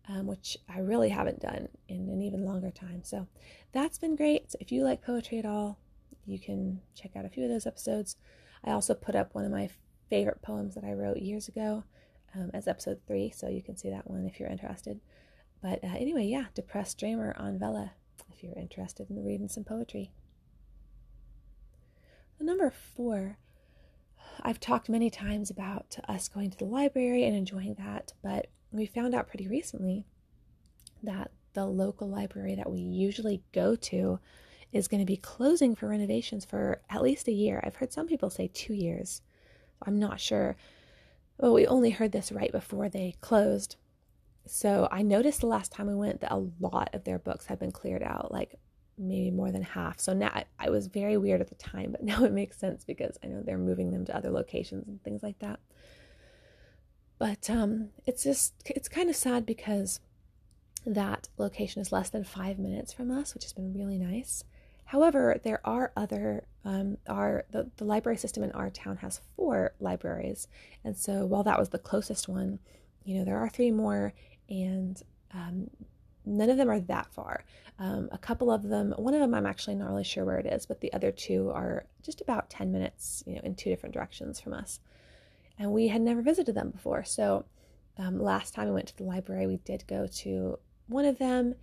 um, 0.09 0.27
which 0.27 0.57
I 0.69 0.81
really 0.81 1.11
haven't 1.11 1.41
done 1.41 1.69
in 1.89 2.09
an 2.09 2.23
even 2.23 2.45
longer 2.45 2.71
time. 2.71 3.03
So 3.05 3.27
that's 3.73 3.99
been 3.99 4.17
great. 4.17 4.51
So 4.51 4.59
if 4.61 4.73
you 4.73 4.85
like 4.85 5.03
poetry 5.03 5.39
at 5.39 5.47
all, 5.47 5.79
you 6.27 6.39
can 6.39 6.81
check 6.95 7.13
out 7.17 7.25
a 7.25 7.29
few 7.29 7.45
of 7.45 7.51
those 7.51 7.67
episodes. 7.67 8.17
I 8.65 8.73
also 8.73 8.95
put 8.95 9.15
up 9.15 9.35
one 9.35 9.45
of 9.45 9.51
my 9.51 9.71
favorite 10.13 10.43
poems 10.43 10.75
that 10.75 10.85
I 10.85 10.93
wrote 10.93 11.17
years 11.17 11.49
ago 11.49 11.85
um, 12.35 12.51
as 12.53 12.69
episode 12.69 13.01
three, 13.07 13.31
so 13.31 13.49
you 13.49 13.63
can 13.63 13.79
see 13.79 13.89
that 13.89 14.11
one 14.11 14.27
if 14.27 14.39
you're 14.39 14.51
interested. 14.51 15.01
But 15.63 15.83
uh, 15.83 15.95
anyway, 15.97 16.27
yeah, 16.27 16.45
Depressed 16.53 16.99
Dreamer 16.99 17.35
on 17.39 17.59
Vella 17.59 17.93
if 18.31 18.43
you're 18.43 18.53
interested 18.59 19.09
in 19.09 19.25
reading 19.25 19.49
some 19.49 19.65
poetry. 19.65 20.13
number 22.39 22.71
four, 22.71 23.39
I've 24.43 24.61
talked 24.61 24.91
many 24.91 25.09
times 25.09 25.49
about 25.49 25.97
us 26.07 26.29
going 26.29 26.51
to 26.51 26.59
the 26.59 26.67
library 26.67 27.25
and 27.25 27.35
enjoying 27.35 27.77
that, 27.79 28.13
but 28.23 28.49
we 28.71 28.85
found 28.85 29.15
out 29.15 29.29
pretty 29.29 29.49
recently 29.49 30.05
that 31.03 31.31
the 31.55 31.65
local 31.65 32.11
library 32.11 32.55
that 32.57 32.71
we 32.71 32.81
usually 32.81 33.43
go 33.53 33.77
to 33.77 34.19
is 34.73 34.89
going 34.89 35.01
to 35.01 35.07
be 35.07 35.17
closing 35.17 35.75
for 35.75 35.89
renovations 35.89 36.45
for 36.45 36.83
at 36.91 37.01
least 37.01 37.29
a 37.29 37.33
year. 37.33 37.63
I've 37.65 37.77
heard 37.77 37.95
some 37.95 38.07
people 38.07 38.29
say 38.29 38.51
two 38.53 38.75
years. 38.75 39.23
I'm 39.87 39.99
not 39.99 40.21
sure. 40.21 40.57
Well, 41.39 41.55
we 41.55 41.67
only 41.67 41.91
heard 41.91 42.13
this 42.13 42.33
right 42.33 42.53
before 42.53 42.89
they 42.89 43.17
closed. 43.21 43.77
So 44.47 44.89
I 44.91 45.03
noticed 45.03 45.41
the 45.41 45.47
last 45.47 45.73
time 45.73 45.87
we 45.87 45.95
went 45.95 46.21
that 46.21 46.33
a 46.33 46.49
lot 46.61 46.91
of 46.93 47.05
their 47.05 47.19
books 47.19 47.47
had 47.47 47.59
been 47.59 47.73
cleared 47.73 48.03
out, 48.03 48.33
like 48.33 48.59
maybe 48.99 49.31
more 49.31 49.51
than 49.51 49.63
half. 49.63 50.01
So 50.01 50.13
now 50.13 50.45
I, 50.59 50.71
was 50.71 50.87
very 50.87 51.17
weird 51.17 51.41
at 51.41 51.49
the 51.49 51.55
time, 51.55 51.93
but 51.93 52.03
now 52.03 52.25
it 52.25 52.33
makes 52.33 52.59
sense 52.59 52.85
because 52.85 53.19
I 53.23 53.29
know 53.29 53.43
they're 53.43 53.59
moving 53.59 53.91
them 53.91 54.05
to 54.07 54.17
other 54.17 54.31
locations 54.31 54.87
and 54.89 55.03
things 55.03 55.23
like 55.23 55.39
that. 55.41 55.61
But 57.19 57.49
um, 57.51 57.91
it's 58.05 58.25
just, 58.25 58.55
it's 58.67 58.89
kind 58.89 59.09
of 59.09 59.17
sad 59.17 59.47
because 59.47 60.01
that 60.85 61.29
location 61.39 61.81
is 61.81 61.93
less 61.93 62.11
than 62.11 62.25
five 62.25 62.59
minutes 62.59 62.93
from 62.93 63.11
us, 63.11 63.35
which 63.35 63.45
has 63.45 63.53
been 63.53 63.73
really 63.73 63.99
nice. 63.99 64.43
However, 64.93 65.41
there 65.43 65.61
are 65.65 65.91
other, 65.97 66.45
um, 66.65 66.99
our, 67.09 67.45
the, 67.51 67.71
the 67.79 67.85
library 67.85 68.19
system 68.19 68.43
in 68.43 68.53
our 68.53 68.71
town 68.71 68.99
has 68.99 69.21
four 69.37 69.73
libraries. 69.81 70.49
And 70.85 70.97
so 70.97 71.25
while 71.25 71.43
that 71.45 71.59
was 71.59 71.71
the 71.71 71.79
closest 71.79 72.29
one, 72.29 72.59
you 73.05 73.19
know, 73.19 73.25
there 73.25 73.39
are 73.39 73.49
three 73.49 73.71
more, 73.71 74.13
and 74.51 75.03
um, 75.33 75.71
none 76.27 76.51
of 76.51 76.59
them 76.59 76.71
are 76.71 76.81
that 76.81 77.13
far. 77.13 77.45
Um, 77.79 78.11
a 78.13 78.19
couple 78.19 78.51
of 78.51 78.65
them, 78.65 78.93
one 78.99 79.15
of 79.15 79.21
them 79.21 79.35
I'm 79.35 79.47
actually 79.47 79.77
not 79.77 79.89
really 79.89 80.05
sure 80.05 80.27
where 80.27 80.39
it 80.39 80.47
is, 80.47 80.67
but 80.67 80.81
the 80.81 80.93
other 80.93 81.11
two 81.11 81.51
are 81.51 81.87
just 82.03 82.21
about 82.21 82.51
10 82.51 82.71
minutes, 82.71 83.25
you 83.27 83.35
know, 83.37 83.41
in 83.45 83.55
two 83.55 83.71
different 83.71 83.95
directions 83.95 84.41
from 84.41 84.53
us 84.53 84.79
and 85.59 85.73
we 85.73 85.89
had 85.89 86.03
never 86.03 86.23
visited 86.23 86.55
them 86.55 86.71
before. 86.71 87.05
So 87.05 87.45
um, 87.99 88.21
last 88.21 88.55
time 88.55 88.67
we 88.67 88.75
went 88.75 88.89
to 88.89 88.97
the 88.97 89.05
library, 89.05 89.47
we 89.47 89.57
did 89.59 89.87
go 89.87 90.07
to 90.07 90.59
one 90.87 91.05
of 91.05 91.19
them, 91.19 91.55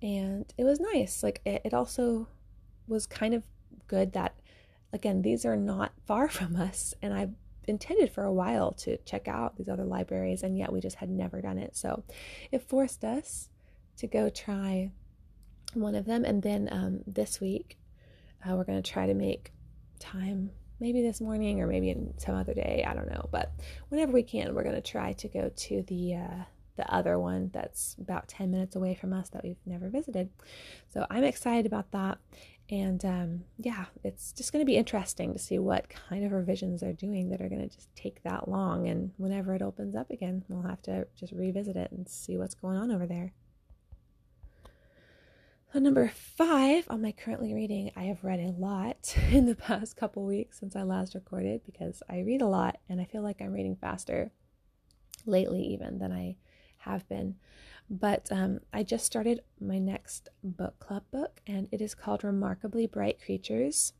and 0.00 0.52
it 0.56 0.64
was 0.64 0.80
nice. 0.80 1.22
Like 1.22 1.40
it, 1.44 1.62
it 1.64 1.74
also 1.74 2.28
was 2.88 3.06
kind 3.06 3.34
of 3.34 3.44
good 3.86 4.12
that, 4.12 4.34
again, 4.92 5.22
these 5.22 5.44
are 5.44 5.56
not 5.56 5.92
far 6.06 6.28
from 6.28 6.56
us, 6.56 6.94
and 7.02 7.12
I 7.14 7.28
intended 7.66 8.10
for 8.10 8.24
a 8.24 8.32
while 8.32 8.72
to 8.72 8.96
check 8.98 9.28
out 9.28 9.56
these 9.56 9.68
other 9.68 9.84
libraries, 9.84 10.42
and 10.42 10.56
yet 10.56 10.72
we 10.72 10.80
just 10.80 10.96
had 10.96 11.10
never 11.10 11.40
done 11.40 11.58
it. 11.58 11.76
So 11.76 12.04
it 12.50 12.62
forced 12.62 13.04
us 13.04 13.50
to 13.98 14.06
go 14.06 14.30
try 14.30 14.90
one 15.74 15.94
of 15.94 16.06
them, 16.06 16.24
and 16.24 16.42
then 16.42 16.68
um, 16.72 17.00
this 17.06 17.40
week 17.40 17.78
uh, 18.44 18.54
we're 18.54 18.64
going 18.64 18.82
to 18.82 18.90
try 18.90 19.06
to 19.06 19.14
make 19.14 19.52
time 19.98 20.50
maybe 20.80 21.02
this 21.02 21.20
morning 21.20 21.60
or 21.60 21.66
maybe 21.66 21.90
in 21.90 22.14
some 22.18 22.34
other 22.34 22.54
day. 22.54 22.84
I 22.86 22.94
don't 22.94 23.10
know. 23.10 23.28
But 23.30 23.52
whenever 23.88 24.12
we 24.12 24.22
can, 24.22 24.54
we're 24.54 24.62
going 24.62 24.74
to 24.74 24.80
try 24.80 25.12
to 25.14 25.28
go 25.28 25.50
to 25.54 25.82
the 25.82 26.14
uh, 26.14 26.44
the 26.76 26.94
other 26.94 27.18
one 27.18 27.50
that's 27.52 27.96
about 28.00 28.28
10 28.28 28.52
minutes 28.52 28.76
away 28.76 28.94
from 28.94 29.12
us 29.12 29.28
that 29.30 29.42
we've 29.42 29.58
never 29.66 29.88
visited. 29.88 30.30
So 30.88 31.04
I'm 31.10 31.24
excited 31.24 31.66
about 31.66 31.90
that. 31.90 32.18
And 32.70 33.02
um, 33.04 33.44
yeah, 33.58 33.86
it's 34.04 34.32
just 34.32 34.52
going 34.52 34.60
to 34.60 34.66
be 34.70 34.76
interesting 34.76 35.32
to 35.32 35.38
see 35.38 35.58
what 35.58 35.88
kind 35.88 36.24
of 36.24 36.32
revisions 36.32 36.82
they're 36.82 36.92
doing 36.92 37.30
that 37.30 37.40
are 37.40 37.48
going 37.48 37.66
to 37.66 37.74
just 37.74 37.94
take 37.94 38.22
that 38.24 38.48
long. 38.48 38.88
And 38.88 39.12
whenever 39.16 39.54
it 39.54 39.62
opens 39.62 39.96
up 39.96 40.10
again, 40.10 40.44
we'll 40.48 40.68
have 40.68 40.82
to 40.82 41.06
just 41.16 41.32
revisit 41.32 41.76
it 41.76 41.90
and 41.92 42.06
see 42.06 42.36
what's 42.36 42.54
going 42.54 42.76
on 42.76 42.90
over 42.90 43.06
there. 43.06 43.32
So, 45.72 45.78
number 45.78 46.10
five 46.14 46.86
on 46.88 47.02
my 47.02 47.12
currently 47.12 47.52
reading, 47.52 47.90
I 47.94 48.04
have 48.04 48.24
read 48.24 48.40
a 48.40 48.54
lot 48.58 49.14
in 49.30 49.46
the 49.46 49.54
past 49.54 49.96
couple 49.96 50.24
weeks 50.24 50.58
since 50.58 50.76
I 50.76 50.82
last 50.82 51.14
recorded 51.14 51.62
because 51.64 52.02
I 52.08 52.20
read 52.20 52.42
a 52.42 52.46
lot 52.46 52.78
and 52.88 53.00
I 53.00 53.04
feel 53.04 53.22
like 53.22 53.40
I'm 53.40 53.52
reading 53.52 53.76
faster 53.76 54.30
lately, 55.26 55.62
even 55.62 55.98
than 55.98 56.12
I 56.12 56.36
have 56.78 57.08
been. 57.08 57.36
But 57.90 58.28
um, 58.30 58.60
I 58.72 58.82
just 58.82 59.06
started 59.06 59.42
my 59.60 59.78
next 59.78 60.28
book 60.44 60.78
club 60.78 61.04
book, 61.10 61.40
and 61.46 61.68
it 61.72 61.80
is 61.80 61.94
called 61.94 62.22
Remarkably 62.22 62.86
Bright 62.86 63.20
Creatures. 63.20 63.94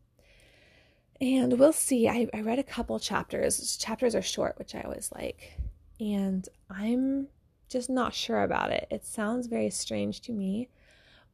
And 1.20 1.58
we'll 1.58 1.72
see. 1.72 2.08
I, 2.08 2.28
I 2.32 2.42
read 2.42 2.58
a 2.58 2.64
couple 2.64 2.98
chapters. 3.00 3.76
Chapters 3.76 4.14
are 4.14 4.22
short, 4.22 4.58
which 4.58 4.74
I 4.74 4.82
always 4.82 5.10
like. 5.14 5.58
And 5.98 6.48
I'm 6.70 7.28
just 7.68 7.90
not 7.90 8.14
sure 8.14 8.42
about 8.42 8.70
it. 8.70 8.86
It 8.90 9.04
sounds 9.04 9.46
very 9.46 9.70
strange 9.70 10.20
to 10.22 10.32
me, 10.32 10.68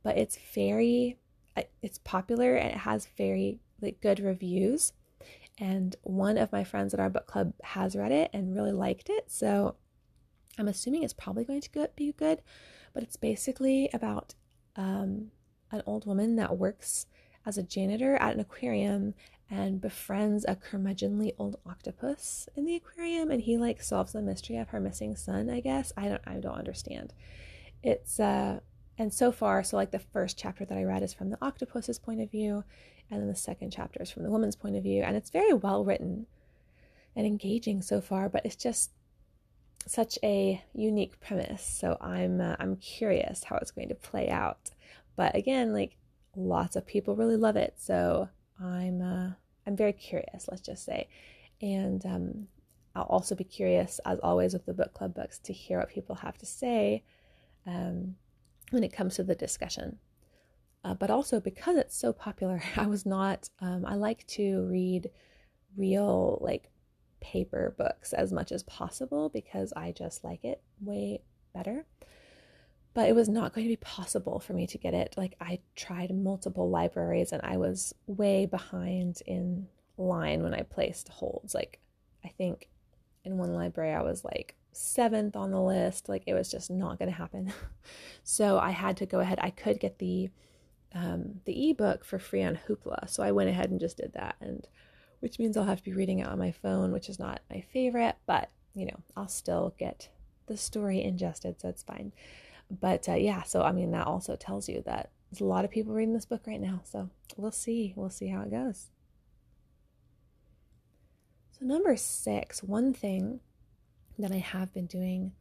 but 0.02 0.16
it's 0.16 0.38
very 0.54 1.18
it's 1.82 1.98
popular 1.98 2.56
and 2.56 2.72
it 2.72 2.78
has 2.78 3.06
very 3.16 3.60
like 3.80 4.00
good 4.00 4.20
reviews. 4.20 4.92
And 5.58 5.94
one 6.02 6.36
of 6.36 6.50
my 6.50 6.64
friends 6.64 6.92
at 6.94 7.00
our 7.00 7.10
book 7.10 7.26
club 7.26 7.52
has 7.62 7.94
read 7.94 8.10
it 8.10 8.30
and 8.32 8.54
really 8.54 8.72
liked 8.72 9.08
it. 9.08 9.30
So 9.30 9.76
I'm 10.58 10.68
assuming 10.68 11.02
it's 11.02 11.12
probably 11.12 11.44
going 11.44 11.60
to 11.60 11.90
be 11.96 12.12
good, 12.12 12.40
but 12.92 13.02
it's 13.02 13.16
basically 13.16 13.90
about 13.92 14.34
um, 14.76 15.30
an 15.70 15.82
old 15.86 16.06
woman 16.06 16.36
that 16.36 16.56
works 16.56 17.06
as 17.46 17.58
a 17.58 17.62
janitor 17.62 18.16
at 18.16 18.34
an 18.34 18.40
aquarium 18.40 19.14
and 19.50 19.80
befriends 19.80 20.44
a 20.48 20.56
curmudgeonly 20.56 21.34
old 21.38 21.56
octopus 21.66 22.48
in 22.56 22.64
the 22.64 22.74
aquarium 22.74 23.30
and 23.30 23.42
he 23.42 23.58
like 23.58 23.82
solves 23.82 24.12
the 24.12 24.22
mystery 24.22 24.56
of 24.56 24.68
her 24.68 24.80
missing 24.80 25.14
son 25.14 25.50
i 25.50 25.60
guess. 25.60 25.92
I 25.96 26.08
don't 26.08 26.22
i 26.26 26.34
don't 26.34 26.58
understand. 26.58 27.12
It's 27.82 28.18
uh 28.18 28.60
and 28.96 29.12
so 29.12 29.30
far 29.30 29.62
so 29.62 29.76
like 29.76 29.90
the 29.90 29.98
first 29.98 30.38
chapter 30.38 30.64
that 30.64 30.78
i 30.78 30.84
read 30.84 31.02
is 31.02 31.12
from 31.12 31.30
the 31.30 31.44
octopus's 31.44 31.98
point 31.98 32.20
of 32.20 32.30
view 32.30 32.64
and 33.10 33.20
then 33.20 33.28
the 33.28 33.34
second 33.34 33.70
chapter 33.70 34.02
is 34.02 34.10
from 34.10 34.22
the 34.22 34.30
woman's 34.30 34.56
point 34.56 34.76
of 34.76 34.82
view 34.82 35.02
and 35.02 35.16
it's 35.16 35.30
very 35.30 35.52
well 35.52 35.84
written 35.84 36.26
and 37.14 37.26
engaging 37.26 37.82
so 37.82 38.00
far 38.00 38.28
but 38.30 38.46
it's 38.46 38.56
just 38.56 38.92
such 39.86 40.18
a 40.22 40.62
unique 40.72 41.20
premise. 41.20 41.64
So 41.64 41.96
I'm 42.00 42.40
uh, 42.40 42.56
I'm 42.58 42.76
curious 42.76 43.44
how 43.44 43.56
it's 43.56 43.70
going 43.70 43.88
to 43.88 43.94
play 43.94 44.28
out. 44.28 44.70
But 45.16 45.34
again, 45.36 45.72
like 45.72 45.96
lots 46.36 46.76
of 46.76 46.86
people 46.86 47.16
really 47.16 47.36
love 47.36 47.56
it, 47.56 47.74
so 47.76 48.28
I'm 48.60 49.00
uh, 49.00 49.30
I'm 49.66 49.76
very 49.76 49.92
curious. 49.92 50.48
Let's 50.50 50.62
just 50.62 50.84
say, 50.84 51.08
and 51.60 52.04
um, 52.06 52.48
I'll 52.94 53.04
also 53.04 53.34
be 53.34 53.44
curious, 53.44 54.00
as 54.04 54.18
always 54.20 54.52
with 54.52 54.66
the 54.66 54.74
book 54.74 54.94
club 54.94 55.14
books, 55.14 55.38
to 55.40 55.52
hear 55.52 55.78
what 55.78 55.88
people 55.88 56.16
have 56.16 56.38
to 56.38 56.46
say 56.46 57.04
um, 57.66 58.16
when 58.70 58.84
it 58.84 58.92
comes 58.92 59.16
to 59.16 59.24
the 59.24 59.34
discussion. 59.34 59.98
Uh, 60.84 60.92
but 60.94 61.10
also 61.10 61.40
because 61.40 61.76
it's 61.76 61.96
so 61.96 62.12
popular, 62.12 62.62
I 62.76 62.86
was 62.86 63.06
not. 63.06 63.48
Um, 63.60 63.84
I 63.86 63.94
like 63.94 64.26
to 64.28 64.66
read 64.70 65.10
real 65.76 66.38
like 66.40 66.70
paper 67.24 67.74
books 67.78 68.12
as 68.12 68.32
much 68.32 68.52
as 68.52 68.62
possible 68.64 69.30
because 69.30 69.72
I 69.74 69.92
just 69.92 70.22
like 70.22 70.44
it 70.44 70.60
way 70.78 71.22
better. 71.54 71.86
But 72.92 73.08
it 73.08 73.14
was 73.14 73.30
not 73.30 73.54
going 73.54 73.64
to 73.64 73.72
be 73.72 73.76
possible 73.76 74.38
for 74.38 74.52
me 74.52 74.66
to 74.68 74.78
get 74.78 74.92
it. 74.92 75.14
Like, 75.16 75.34
I 75.40 75.60
tried 75.74 76.14
multiple 76.14 76.68
libraries 76.68 77.32
and 77.32 77.40
I 77.42 77.56
was 77.56 77.94
way 78.06 78.44
behind 78.44 79.22
in 79.26 79.66
line 79.96 80.42
when 80.42 80.54
I 80.54 80.62
placed 80.62 81.08
holds. 81.08 81.54
Like, 81.54 81.80
I 82.24 82.28
think 82.28 82.68
in 83.24 83.38
one 83.38 83.54
library 83.54 83.94
I 83.94 84.02
was 84.02 84.22
like 84.22 84.54
seventh 84.72 85.34
on 85.34 85.50
the 85.50 85.62
list. 85.62 86.08
Like, 86.08 86.24
it 86.26 86.34
was 86.34 86.50
just 86.50 86.70
not 86.70 86.98
going 86.98 87.10
to 87.10 87.16
happen. 87.16 87.52
so 88.22 88.58
I 88.58 88.70
had 88.70 88.98
to 88.98 89.06
go 89.06 89.20
ahead. 89.20 89.38
I 89.40 89.50
could 89.50 89.80
get 89.80 89.98
the 89.98 90.28
um, 90.94 91.40
the 91.44 91.70
ebook 91.70 92.04
for 92.04 92.20
free 92.20 92.44
on 92.44 92.60
Hoopla. 92.68 93.08
So 93.08 93.24
I 93.24 93.32
went 93.32 93.50
ahead 93.50 93.70
and 93.70 93.80
just 93.80 93.96
did 93.96 94.12
that. 94.12 94.36
And 94.40 94.68
which 95.24 95.38
means 95.38 95.56
I'll 95.56 95.64
have 95.64 95.78
to 95.78 95.82
be 95.84 95.94
reading 95.94 96.18
it 96.18 96.26
on 96.26 96.38
my 96.38 96.52
phone, 96.52 96.92
which 96.92 97.08
is 97.08 97.18
not 97.18 97.40
my 97.48 97.62
favorite, 97.72 98.16
but 98.26 98.50
you 98.74 98.84
know, 98.84 99.00
I'll 99.16 99.26
still 99.26 99.74
get 99.78 100.10
the 100.48 100.56
story 100.58 101.02
ingested, 101.02 101.58
so 101.62 101.70
it's 101.70 101.82
fine. 101.82 102.12
But 102.70 103.08
uh, 103.08 103.14
yeah, 103.14 103.42
so 103.42 103.62
I 103.62 103.72
mean, 103.72 103.90
that 103.92 104.06
also 104.06 104.36
tells 104.36 104.68
you 104.68 104.82
that 104.84 105.08
there's 105.30 105.40
a 105.40 105.46
lot 105.46 105.64
of 105.64 105.70
people 105.70 105.94
reading 105.94 106.12
this 106.12 106.26
book 106.26 106.42
right 106.46 106.60
now, 106.60 106.82
so 106.84 107.08
we'll 107.38 107.52
see. 107.52 107.94
We'll 107.96 108.10
see 108.10 108.28
how 108.28 108.42
it 108.42 108.50
goes. 108.50 108.90
So, 111.58 111.64
number 111.64 111.96
six, 111.96 112.62
one 112.62 112.92
thing 112.92 113.40
that 114.18 114.30
I 114.30 114.36
have 114.36 114.74
been 114.74 114.86
doing 114.86 115.32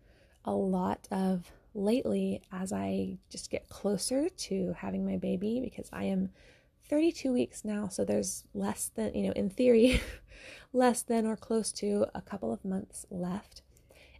a 0.46 0.54
lot 0.54 1.10
of 1.12 1.52
lately 1.74 2.42
as 2.54 2.72
I 2.72 3.18
just 3.30 3.52
get 3.52 3.68
closer 3.68 4.30
to 4.30 4.76
having 4.78 5.06
my 5.06 5.18
baby 5.18 5.60
because 5.62 5.90
I 5.92 6.06
am 6.06 6.30
32 6.90 7.32
weeks 7.32 7.64
now, 7.64 7.88
so 7.88 8.04
there's 8.04 8.44
less 8.54 8.92
than, 8.96 9.14
you 9.14 9.28
know, 9.28 9.34
in 9.34 9.50
theory, 9.50 10.02
less 10.74 11.02
than 11.02 11.26
or 11.26 11.36
close 11.36 11.72
to 11.72 12.06
a 12.14 12.22
couple 12.22 12.52
of 12.52 12.64
months 12.66 13.06
left. 13.10 13.62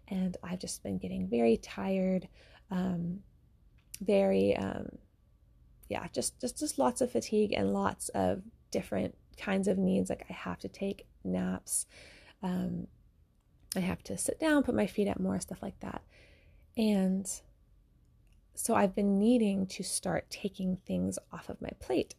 And 0.08 0.38
I've 0.44 0.60
just 0.60 0.84
been 0.84 0.98
getting 0.98 1.28
very 1.28 1.58
tired, 1.58 2.28
um, 2.72 3.20
very, 4.02 4.56
um, 4.56 4.88
yeah, 5.90 6.08
just, 6.14 6.40
just, 6.40 6.60
just 6.60 6.80
lots 6.80 7.02
of 7.02 7.12
fatigue 7.12 7.54
and 7.54 7.74
lots 7.74 8.10
of 8.10 8.42
different 8.72 9.16
kinds 9.38 9.68
of 9.68 9.78
needs. 9.78 10.10
Like 10.10 10.26
I 10.30 10.34
have 10.34 10.60
to 10.60 10.68
take 10.68 11.06
naps, 11.24 11.86
um, 12.42 12.88
I 13.76 13.80
have 13.80 14.04
to 14.04 14.18
sit 14.18 14.40
down, 14.40 14.64
put 14.64 14.76
my 14.76 14.88
feet 14.88 15.08
up 15.08 15.20
more, 15.20 15.40
stuff 15.40 15.62
like 15.62 15.80
that. 15.80 16.02
And 16.78 17.30
so 18.56 18.76
I've 18.76 18.96
been 18.96 19.18
needing 19.18 19.66
to 19.68 19.84
start 19.84 20.30
taking 20.30 20.78
things 20.86 21.18
off 21.32 21.50
of 21.50 21.62
my 21.62 21.72
plate 21.80 22.16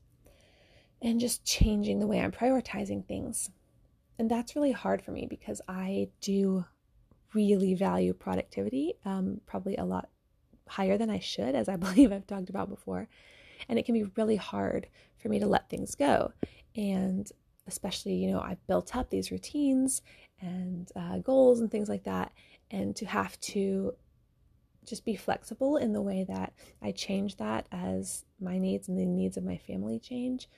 and 1.04 1.20
just 1.20 1.44
changing 1.44 2.00
the 2.00 2.06
way 2.06 2.18
I'm 2.18 2.32
prioritizing 2.32 3.06
things. 3.06 3.50
And 4.18 4.30
that's 4.30 4.56
really 4.56 4.72
hard 4.72 5.02
for 5.02 5.10
me 5.10 5.26
because 5.28 5.60
I 5.68 6.08
do 6.22 6.64
really 7.34 7.74
value 7.74 8.14
productivity, 8.14 8.94
um, 9.04 9.40
probably 9.44 9.76
a 9.76 9.84
lot 9.84 10.08
higher 10.66 10.96
than 10.96 11.10
I 11.10 11.18
should, 11.18 11.54
as 11.54 11.68
I 11.68 11.76
believe 11.76 12.10
I've 12.10 12.26
talked 12.26 12.48
about 12.48 12.70
before. 12.70 13.06
And 13.68 13.78
it 13.78 13.84
can 13.84 13.94
be 13.94 14.10
really 14.16 14.36
hard 14.36 14.88
for 15.18 15.28
me 15.28 15.38
to 15.40 15.46
let 15.46 15.68
things 15.68 15.94
go. 15.94 16.32
And 16.74 17.30
especially, 17.66 18.14
you 18.14 18.30
know, 18.30 18.40
I've 18.40 18.66
built 18.66 18.96
up 18.96 19.10
these 19.10 19.30
routines 19.30 20.00
and 20.40 20.90
uh, 20.96 21.18
goals 21.18 21.60
and 21.60 21.70
things 21.70 21.88
like 21.88 22.04
that. 22.04 22.32
And 22.70 22.96
to 22.96 23.06
have 23.06 23.38
to 23.40 23.94
just 24.86 25.04
be 25.04 25.16
flexible 25.16 25.76
in 25.76 25.92
the 25.92 26.02
way 26.02 26.24
that 26.28 26.54
I 26.82 26.92
change 26.92 27.36
that 27.36 27.66
as 27.72 28.24
my 28.40 28.58
needs 28.58 28.88
and 28.88 28.98
the 28.98 29.04
needs 29.04 29.36
of 29.36 29.44
my 29.44 29.58
family 29.58 29.98
change 29.98 30.48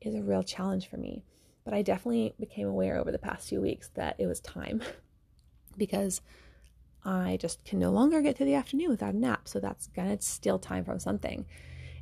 is 0.00 0.14
a 0.14 0.22
real 0.22 0.42
challenge 0.42 0.88
for 0.88 0.96
me. 0.96 1.24
But 1.64 1.74
I 1.74 1.82
definitely 1.82 2.34
became 2.40 2.66
aware 2.66 2.96
over 2.96 3.12
the 3.12 3.18
past 3.18 3.48
few 3.48 3.60
weeks 3.60 3.90
that 3.94 4.16
it 4.18 4.26
was 4.26 4.40
time 4.40 4.82
because 5.76 6.20
I 7.04 7.38
just 7.40 7.64
can 7.64 7.78
no 7.78 7.90
longer 7.90 8.20
get 8.22 8.36
through 8.36 8.46
the 8.46 8.54
afternoon 8.54 8.90
without 8.90 9.14
a 9.14 9.16
nap. 9.16 9.48
So 9.48 9.60
that's 9.60 9.86
gonna 9.88 10.20
steal 10.20 10.58
time 10.58 10.84
from 10.84 10.98
something. 10.98 11.46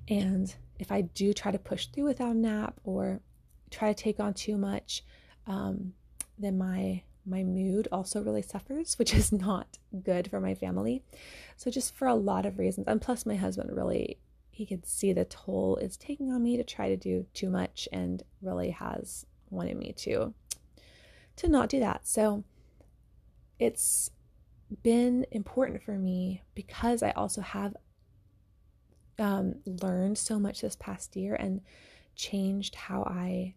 And 0.08 0.54
if 0.78 0.90
I 0.90 1.02
do 1.02 1.32
try 1.32 1.52
to 1.52 1.58
push 1.58 1.86
through 1.86 2.04
without 2.04 2.34
a 2.34 2.38
nap 2.38 2.80
or 2.84 3.20
try 3.70 3.92
to 3.92 4.02
take 4.02 4.20
on 4.20 4.34
too 4.34 4.56
much, 4.56 5.04
um, 5.46 5.92
then 6.38 6.58
my 6.58 7.02
my 7.26 7.42
mood 7.42 7.88
also 7.92 8.22
really 8.22 8.42
suffers, 8.42 8.94
which 8.98 9.14
is 9.14 9.32
not 9.32 9.78
good 10.02 10.30
for 10.30 10.40
my 10.40 10.54
family. 10.54 11.02
So 11.56 11.70
just 11.70 11.94
for 11.94 12.08
a 12.08 12.14
lot 12.14 12.46
of 12.46 12.58
reasons, 12.58 12.86
and 12.88 13.00
plus 13.00 13.26
my 13.26 13.36
husband 13.36 13.70
really 13.76 14.18
he 14.58 14.66
could 14.66 14.84
see 14.84 15.12
the 15.12 15.24
toll 15.24 15.78
it's 15.80 15.96
taking 15.96 16.32
on 16.32 16.42
me 16.42 16.56
to 16.56 16.64
try 16.64 16.88
to 16.88 16.96
do 16.96 17.24
too 17.32 17.48
much 17.48 17.88
and 17.92 18.24
really 18.42 18.70
has 18.70 19.24
wanted 19.50 19.76
me 19.76 19.92
to 19.92 20.34
to 21.36 21.48
not 21.48 21.68
do 21.68 21.78
that. 21.78 22.08
So 22.08 22.42
it's 23.60 24.10
been 24.82 25.24
important 25.30 25.80
for 25.84 25.92
me 25.92 26.42
because 26.56 27.04
I 27.04 27.12
also 27.12 27.40
have 27.40 27.76
um, 29.16 29.54
learned 29.64 30.18
so 30.18 30.40
much 30.40 30.60
this 30.60 30.74
past 30.74 31.14
year 31.14 31.36
and 31.36 31.60
changed 32.16 32.74
how 32.74 33.04
I 33.04 33.54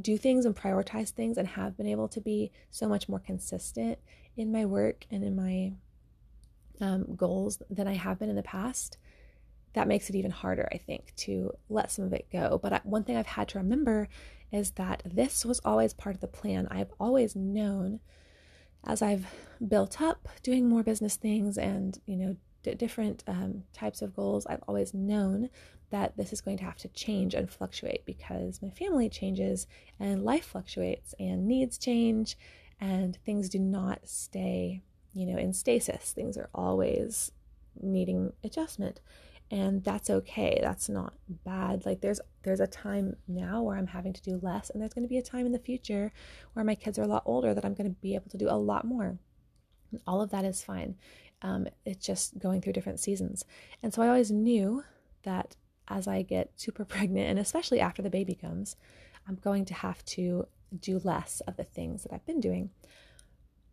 do 0.00 0.18
things 0.18 0.44
and 0.44 0.56
prioritize 0.56 1.10
things 1.10 1.38
and 1.38 1.46
have 1.46 1.76
been 1.76 1.86
able 1.86 2.08
to 2.08 2.20
be 2.20 2.50
so 2.72 2.88
much 2.88 3.08
more 3.08 3.20
consistent 3.20 4.00
in 4.36 4.50
my 4.50 4.64
work 4.64 5.06
and 5.08 5.22
in 5.22 5.36
my 5.36 5.74
um, 6.80 7.14
goals 7.14 7.62
than 7.70 7.86
I 7.86 7.94
have 7.94 8.18
been 8.18 8.28
in 8.28 8.34
the 8.34 8.42
past 8.42 8.98
that 9.72 9.88
makes 9.88 10.10
it 10.10 10.16
even 10.16 10.30
harder, 10.30 10.68
I 10.72 10.78
think, 10.78 11.12
to 11.16 11.52
let 11.68 11.90
some 11.90 12.04
of 12.04 12.12
it 12.12 12.26
go. 12.32 12.58
But 12.62 12.84
one 12.84 13.04
thing 13.04 13.16
I've 13.16 13.26
had 13.26 13.48
to 13.50 13.58
remember 13.58 14.08
is 14.52 14.72
that 14.72 15.02
this 15.04 15.44
was 15.44 15.60
always 15.64 15.94
part 15.94 16.14
of 16.14 16.20
the 16.20 16.26
plan. 16.26 16.66
I've 16.70 16.92
always 16.98 17.36
known 17.36 18.00
as 18.84 19.02
I've 19.02 19.26
built 19.66 20.00
up 20.00 20.28
doing 20.42 20.68
more 20.68 20.82
business 20.82 21.16
things 21.16 21.56
and, 21.56 22.00
you 22.06 22.16
know, 22.16 22.36
d- 22.62 22.74
different 22.74 23.22
um, 23.26 23.64
types 23.72 24.02
of 24.02 24.16
goals, 24.16 24.46
I've 24.46 24.64
always 24.66 24.94
known 24.94 25.50
that 25.90 26.16
this 26.16 26.32
is 26.32 26.40
going 26.40 26.56
to 26.58 26.64
have 26.64 26.78
to 26.78 26.88
change 26.88 27.34
and 27.34 27.50
fluctuate 27.50 28.04
because 28.06 28.62
my 28.62 28.70
family 28.70 29.08
changes 29.08 29.66
and 29.98 30.24
life 30.24 30.46
fluctuates 30.46 31.14
and 31.18 31.46
needs 31.46 31.78
change 31.78 32.38
and 32.80 33.16
things 33.24 33.48
do 33.48 33.58
not 33.58 34.00
stay, 34.04 34.82
you 35.12 35.26
know, 35.26 35.36
in 35.36 35.52
stasis. 35.52 36.12
Things 36.12 36.36
are 36.36 36.48
always 36.54 37.32
needing 37.80 38.32
adjustment 38.42 39.00
and 39.50 39.82
that's 39.82 40.10
okay 40.10 40.58
that's 40.62 40.88
not 40.88 41.14
bad. 41.44 41.84
Like 41.84 42.00
there's 42.00 42.20
there's 42.42 42.60
a 42.60 42.66
time 42.66 43.16
now 43.28 43.62
where 43.62 43.76
i'm 43.76 43.86
having 43.86 44.12
to 44.12 44.22
do 44.22 44.38
less 44.42 44.70
and 44.70 44.80
there's 44.80 44.94
going 44.94 45.04
to 45.04 45.08
be 45.08 45.18
a 45.18 45.22
time 45.22 45.44
in 45.44 45.52
the 45.52 45.58
future 45.58 46.10
where 46.54 46.64
my 46.64 46.74
kids 46.74 46.98
are 46.98 47.02
a 47.02 47.06
lot 47.06 47.22
older 47.26 47.52
that 47.52 47.64
i'm 47.64 47.74
going 47.74 47.88
to 47.88 48.00
be 48.00 48.14
able 48.14 48.30
to 48.30 48.38
do 48.38 48.48
a 48.48 48.56
lot 48.56 48.84
more. 48.84 49.18
And 49.90 50.00
all 50.06 50.20
of 50.20 50.30
that 50.30 50.44
is 50.44 50.62
fine. 50.62 50.94
Um, 51.42 51.66
it's 51.84 52.06
just 52.06 52.38
going 52.38 52.60
through 52.60 52.74
different 52.74 53.00
seasons. 53.00 53.44
And 53.82 53.92
so 53.92 54.02
i 54.02 54.08
always 54.08 54.30
knew 54.30 54.84
that 55.24 55.56
as 55.88 56.06
i 56.06 56.22
get 56.22 56.52
super 56.56 56.84
pregnant 56.94 57.28
and 57.28 57.38
especially 57.38 57.80
after 57.80 58.02
the 58.02 58.10
baby 58.10 58.34
comes 58.34 58.76
i'm 59.28 59.34
going 59.34 59.64
to 59.66 59.74
have 59.74 60.04
to 60.04 60.46
do 60.78 61.00
less 61.02 61.42
of 61.48 61.56
the 61.56 61.64
things 61.64 62.04
that 62.04 62.12
i've 62.12 62.26
been 62.26 62.40
doing. 62.40 62.70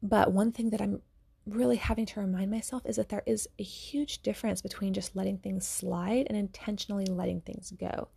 But 0.01 0.31
one 0.31 0.51
thing 0.51 0.71
that 0.71 0.81
i'm 0.81 1.01
really 1.47 1.77
having 1.77 2.05
to 2.05 2.19
remind 2.19 2.51
myself 2.51 2.83
is 2.85 2.97
that 2.97 3.09
there 3.09 3.23
is 3.25 3.47
a 3.57 3.63
huge 3.63 4.21
difference 4.21 4.61
between 4.61 4.93
just 4.93 5.15
letting 5.15 5.37
things 5.37 5.65
slide 5.65 6.27
and 6.27 6.37
intentionally 6.37 7.05
letting 7.05 7.41
things 7.41 7.71
go. 7.79 8.09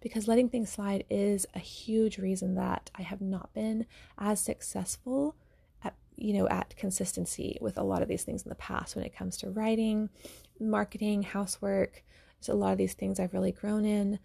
Because 0.00 0.28
letting 0.28 0.48
things 0.48 0.70
slide 0.70 1.04
is 1.08 1.46
a 1.54 1.58
huge 1.58 2.18
reason 2.18 2.54
that 2.56 2.90
I 2.94 3.02
have 3.02 3.20
not 3.20 3.52
been 3.54 3.86
as 4.18 4.40
successful 4.40 5.34
at 5.82 5.94
you 6.16 6.34
know 6.34 6.48
at 6.48 6.76
consistency 6.76 7.58
with 7.60 7.78
a 7.78 7.82
lot 7.82 8.02
of 8.02 8.08
these 8.08 8.22
things 8.22 8.42
in 8.42 8.48
the 8.48 8.54
past 8.56 8.94
when 8.94 9.04
it 9.04 9.16
comes 9.16 9.36
to 9.38 9.50
writing, 9.50 10.10
marketing, 10.60 11.22
housework. 11.22 12.04
There's 12.40 12.54
a 12.54 12.58
lot 12.58 12.72
of 12.72 12.78
these 12.78 12.94
things 12.94 13.18
I've 13.18 13.32
really 13.32 13.52
grown 13.52 13.84
in. 13.84 14.18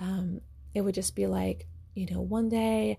Um, 0.00 0.40
it 0.74 0.80
would 0.80 0.94
just 0.94 1.14
be 1.14 1.26
like, 1.26 1.66
you 1.94 2.06
know, 2.10 2.20
one 2.20 2.48
day 2.48 2.98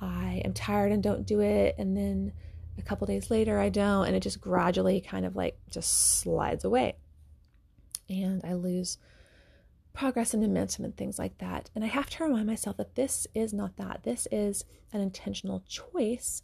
I 0.00 0.42
am 0.44 0.52
tired 0.52 0.92
and 0.92 1.02
don't 1.02 1.26
do 1.26 1.40
it, 1.40 1.74
and 1.78 1.96
then 1.96 2.32
a 2.78 2.82
couple 2.82 3.06
days 3.06 3.30
later 3.30 3.58
I 3.58 3.68
don't 3.68 4.06
and 4.06 4.16
it 4.16 4.20
just 4.20 4.40
gradually 4.40 5.00
kind 5.00 5.24
of 5.24 5.36
like 5.36 5.58
just 5.70 6.18
slides 6.20 6.64
away. 6.64 6.96
And 8.08 8.40
I 8.44 8.54
lose 8.54 8.98
progress 9.92 10.34
and 10.34 10.42
momentum 10.42 10.84
and 10.84 10.96
things 10.96 11.18
like 11.18 11.38
that. 11.38 11.70
And 11.74 11.84
I 11.84 11.88
have 11.88 12.10
to 12.10 12.24
remind 12.24 12.46
myself 12.46 12.76
that 12.76 12.94
this 12.94 13.26
is 13.34 13.52
not 13.52 13.76
that. 13.76 14.02
This 14.02 14.26
is 14.30 14.64
an 14.92 15.00
intentional 15.00 15.62
choice 15.68 16.42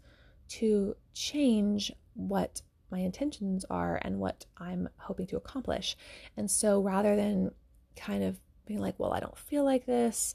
to 0.49 0.97
change 1.14 1.92
what 2.14 2.62
my 2.90 2.99
intentions 2.99 3.64
are 3.68 3.99
and 4.02 4.18
what 4.18 4.47
I'm 4.56 4.88
hoping 4.97 5.26
to 5.28 5.37
accomplish. 5.37 5.97
And 6.37 6.50
so 6.50 6.80
rather 6.80 7.16
than 7.16 7.50
kind 7.97 8.23
of 8.23 8.38
being 8.66 8.80
like, 8.80 8.95
well, 8.99 9.12
I 9.12 9.21
don't 9.21 9.38
feel 9.38 9.64
like 9.64 9.87
this, 9.87 10.35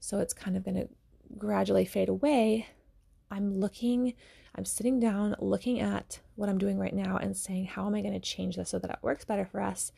so 0.00 0.18
it's 0.18 0.34
kind 0.34 0.56
of 0.56 0.64
going 0.64 0.76
to 0.76 0.88
gradually 1.38 1.84
fade 1.84 2.08
away, 2.08 2.66
I'm 3.30 3.54
looking 3.54 4.14
I'm 4.56 4.64
sitting 4.64 4.98
down 4.98 5.36
looking 5.38 5.80
at 5.80 6.20
what 6.34 6.48
I'm 6.48 6.56
doing 6.56 6.78
right 6.78 6.94
now 6.94 7.18
and 7.18 7.36
saying, 7.36 7.66
how 7.66 7.86
am 7.86 7.94
I 7.94 8.00
going 8.00 8.14
to 8.14 8.20
change 8.20 8.56
this 8.56 8.70
so 8.70 8.78
that 8.78 8.90
it 8.90 8.98
works 9.02 9.24
better 9.24 9.44
for 9.44 9.60
us? 9.60 9.92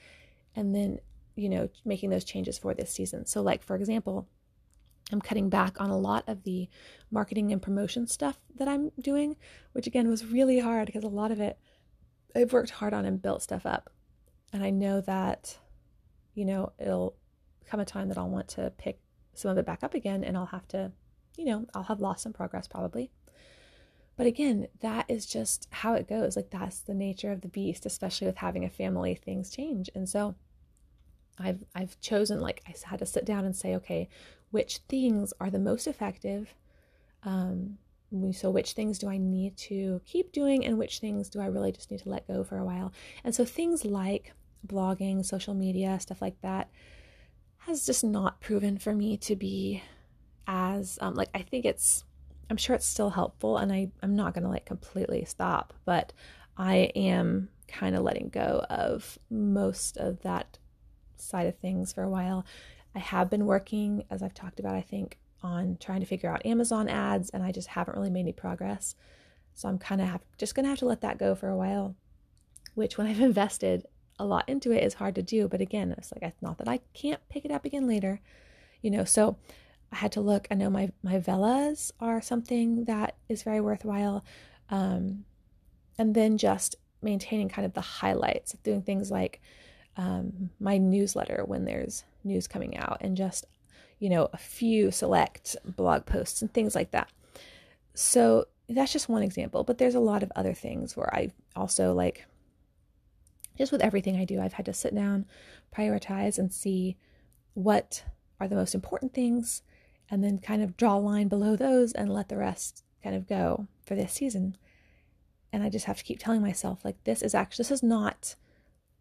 And 0.57 0.75
then, 0.75 0.99
you 1.37 1.49
know, 1.49 1.69
making 1.85 2.11
those 2.11 2.25
changes 2.25 2.59
for 2.59 2.75
this 2.75 2.91
season. 2.91 3.25
So, 3.25 3.41
like, 3.41 3.63
for 3.63 3.77
example, 3.77 4.27
I'm 5.13 5.21
cutting 5.21 5.49
back 5.49 5.81
on 5.81 5.91
a 5.91 5.97
lot 5.97 6.25
of 6.27 6.43
the 6.43 6.69
marketing 7.11 7.53
and 7.53 7.63
promotion 7.63 8.09
stuff 8.09 8.39
that 8.57 8.67
I'm 8.67 8.91
doing, 9.01 9.37
which 9.73 9.87
again 9.87 10.09
was 10.09 10.27
really 10.27 10.59
hard 10.59 10.87
because 10.87 11.05
a 11.05 11.09
lot 11.09 11.31
of 11.31 11.41
it 11.41 11.57
I've 12.35 12.53
worked 12.53 12.71
hard 12.71 12.93
on 12.93 13.05
and 13.05 13.23
built 13.23 13.43
stuff 13.43 13.65
up. 13.65 13.91
And 14.53 14.63
I 14.63 14.71
know 14.71 15.01
that, 15.03 15.57
you 16.35 16.45
know, 16.45 16.73
it'll 16.79 17.15
come 17.67 17.81
a 17.81 17.85
time 17.85 18.09
that 18.09 18.19
I'll 18.19 18.29
want 18.29 18.49
to 18.49 18.73
pick 18.77 18.99
some 19.35 19.51
of 19.51 19.59
it 19.59 19.67
back 19.67 19.85
up 19.85 19.95
again 19.95 20.25
and 20.25 20.37
I'll 20.37 20.47
have 20.47 20.67
to, 20.69 20.91
you 21.39 21.45
know, 21.45 21.67
I'll 21.73 21.85
have 21.85 22.01
lost 22.01 22.25
some 22.25 22.33
progress 22.33 22.67
probably. 22.69 23.11
But 24.17 24.27
again, 24.27 24.67
that 24.81 25.07
is 25.09 25.25
just 25.25 25.69
how 25.71 25.95
it 25.95 26.09
goes. 26.09 26.35
Like 26.35 26.51
that's 26.51 26.81
the 26.81 26.95
nature 26.95 27.31
of 27.31 27.41
the 27.41 27.49
beast, 27.49 27.87
especially 27.87 28.27
with 28.27 28.39
having 28.39 28.65
a 28.65 28.69
family, 28.69 29.15
things 29.15 29.49
change. 29.49 29.89
And 29.95 30.09
so 30.09 30.35
I've 31.39 31.63
I've 31.75 31.99
chosen 32.01 32.41
like 32.41 32.61
I 32.67 32.75
had 32.85 32.99
to 32.99 33.07
sit 33.07 33.25
down 33.25 33.45
and 33.45 33.55
say, 33.55 33.77
okay, 33.77 34.09
which 34.51 34.79
things 34.89 35.33
are 35.41 35.51
the 35.51 35.61
most 35.61 35.87
effective? 35.87 36.53
Um, 37.23 37.79
so 38.33 38.51
which 38.51 38.73
things 38.73 38.99
do 38.99 39.09
I 39.09 39.19
need 39.19 39.57
to 39.59 40.01
keep 40.05 40.33
doing 40.33 40.65
and 40.65 40.79
which 40.79 40.99
things 40.99 41.29
do 41.29 41.41
I 41.41 41.47
really 41.47 41.73
just 41.73 41.91
need 41.91 42.01
to 42.01 42.09
let 42.09 42.27
go 42.27 42.43
for 42.43 42.59
a 42.59 42.65
while? 42.65 42.93
And 43.23 43.33
so 43.35 43.45
things 43.45 43.85
like 43.85 44.33
blogging, 44.67 45.25
social 45.25 45.55
media, 45.55 46.01
stuff 46.01 46.21
like 46.21 46.41
that 46.41 46.71
has 47.59 47.87
just 47.87 48.03
not 48.03 48.41
proven 48.41 48.79
for 48.79 48.95
me 48.95 49.17
to 49.19 49.37
be 49.37 49.83
as 50.49 50.99
um, 51.01 51.15
like 51.15 51.29
I 51.35 51.43
think 51.43 51.65
it's 51.65 52.05
I'm 52.51 52.57
sure 52.57 52.75
it's 52.75 52.87
still 52.87 53.11
helpful 53.11 53.59
and 53.59 53.71
I, 53.71 53.91
I'm 54.03 54.17
not 54.17 54.35
to 54.35 54.41
like 54.41 54.65
completely 54.65 55.25
stop, 55.25 55.75
but 55.85 56.13
I 56.57 56.91
am 56.97 57.51
kind 57.69 57.95
of 57.95 58.03
letting 58.03 58.31
go 58.31 58.65
of 58.71 59.19
most 59.31 59.99
of 59.99 60.23
that 60.23 60.59
side 61.17 61.47
of 61.47 61.59
things 61.59 61.93
for 61.93 62.03
a 62.03 62.09
while. 62.09 62.47
I 62.95 63.01
have 63.01 63.29
been 63.29 63.45
working, 63.45 64.05
as 64.11 64.23
I've 64.23 64.35
talked 64.35 64.59
about, 64.59 64.75
I 64.75 64.81
think, 64.81 65.19
on 65.43 65.77
trying 65.79 66.01
to 66.01 66.07
figure 66.07 66.31
out 66.31 66.45
Amazon 66.47 66.89
ads, 66.89 67.31
and 67.31 67.43
I 67.43 67.53
just 67.53 67.69
haven't 67.69 67.97
really 67.97 68.11
made 68.11 68.21
any 68.21 68.33
progress. 68.33 68.95
So 69.55 69.69
I'm 69.69 69.79
kind 69.79 70.01
of 70.01 70.09
just 70.39 70.55
going 70.55 70.65
to 70.65 70.71
have 70.71 70.79
to 70.79 70.87
let 70.87 71.03
that 71.03 71.19
go 71.19 71.35
for 71.35 71.49
a 71.49 71.57
while, 71.57 71.95
which 72.75 72.97
when 72.97 73.07
I've 73.07 73.21
invested 73.21 73.87
a 74.19 74.25
lot 74.25 74.49
into 74.49 74.73
it 74.73 74.83
is 74.83 74.95
hard 74.95 75.15
to 75.17 75.23
do. 75.23 75.49
But 75.49 75.61
again, 75.61 75.95
it's 75.97 76.13
like, 76.13 76.23
it's 76.23 76.43
not 76.43 76.59
that 76.59 76.69
I 76.69 76.81
can't 76.95 77.21
pick 77.29 77.45
it 77.45 77.51
up 77.51 77.65
again 77.67 77.87
later, 77.87 78.21
you 78.81 78.91
know. 78.91 79.05
So 79.05 79.37
I 79.93 79.97
had 79.97 80.13
to 80.13 80.21
look. 80.21 80.47
I 80.51 80.55
know 80.55 80.71
my 80.71 80.91
my 81.03 81.19
Vellas 81.19 81.93
are 82.01 82.21
something 82.21 82.85
that 82.85 83.17
is 83.29 83.43
very 83.43 83.61
worthwhile, 83.61 84.25
um, 84.71 85.25
and 85.99 86.15
then 86.15 86.39
just 86.39 86.77
maintaining 87.01 87.49
kind 87.49 87.65
of 87.65 87.75
the 87.75 87.81
highlights 87.81 88.53
doing 88.65 88.83
things 88.83 89.11
like 89.11 89.41
um, 89.97 90.51
my 90.61 90.79
newsletter 90.79 91.45
when 91.47 91.65
there's 91.65 92.05
news 92.25 92.47
coming 92.47 92.77
out, 92.77 92.99
and 93.01 93.17
just 93.17 93.47
you 93.99 94.11
know 94.11 94.29
a 94.33 94.39
few 94.39 94.91
select 94.91 95.57
blog 95.65 96.05
posts 96.07 96.43
and 96.43 96.53
things 96.53 96.75
like 96.75 96.91
that. 96.91 97.11
So 97.95 98.47
that's 98.69 98.93
just 98.93 99.09
one 99.09 99.23
example, 99.23 99.65
but 99.65 99.79
there's 99.79 99.95
a 99.95 100.01
lot 100.01 100.23
of 100.23 100.31
other 100.37 100.53
things 100.53 100.97
where 100.97 101.13
I 101.15 101.31
also 101.57 101.95
like 101.95 102.27
just 103.57 103.73
with 103.73 103.83
everything 103.83 104.17
I 104.17 104.25
do, 104.25 104.41
I've 104.41 104.53
had 104.53 104.67
to 104.67 104.73
sit 104.73 104.95
down, 104.95 105.27
prioritize, 105.77 106.39
and 106.39 106.53
see 106.53 106.97
what 107.55 108.05
are 108.39 108.47
the 108.47 108.55
most 108.55 108.75
important 108.75 109.13
things 109.13 109.63
and 110.11 110.23
then 110.25 110.39
kind 110.39 110.63
of 110.63 110.77
draw 110.77 110.97
a 110.97 110.99
line 110.99 111.29
below 111.29 111.57
those 111.57 111.93
and 111.93 112.13
let 112.13 112.29
the 112.29 112.37
rest 112.37 112.85
kind 113.03 113.15
of 113.15 113.29
go 113.29 113.67
for 113.85 113.95
this 113.95 114.13
season. 114.13 114.57
And 115.53 115.63
I 115.63 115.69
just 115.69 115.87
have 115.87 115.99
to 115.99 116.05
keep 116.05 116.19
telling 116.19 116.43
myself, 116.43 116.85
like, 116.85 117.03
this 117.05 117.23
is 117.23 117.35
actually, 117.35 117.65
this 117.65 117.71
is 117.71 117.83
not 117.83 118.35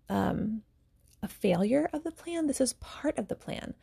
um, 0.10 0.62
a 1.22 1.28
failure 1.28 1.90
of 1.94 2.04
the 2.04 2.12
plan. 2.12 2.48
This 2.48 2.62
is 2.62 2.74
part 2.74 3.18
of 3.18 3.28
the 3.28 3.36
plan. 3.36 3.74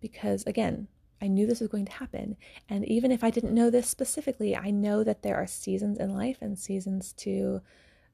Because 0.00 0.44
again, 0.44 0.88
I 1.20 1.28
knew 1.28 1.46
this 1.46 1.60
was 1.60 1.68
going 1.68 1.84
to 1.86 1.92
happen. 1.92 2.36
And 2.68 2.84
even 2.86 3.12
if 3.12 3.22
I 3.22 3.30
didn't 3.30 3.54
know 3.54 3.70
this 3.70 3.88
specifically, 3.88 4.56
I 4.56 4.70
know 4.70 5.04
that 5.04 5.22
there 5.22 5.36
are 5.36 5.46
seasons 5.46 5.98
in 5.98 6.14
life 6.14 6.38
and 6.40 6.58
seasons 6.58 7.12
to 7.18 7.60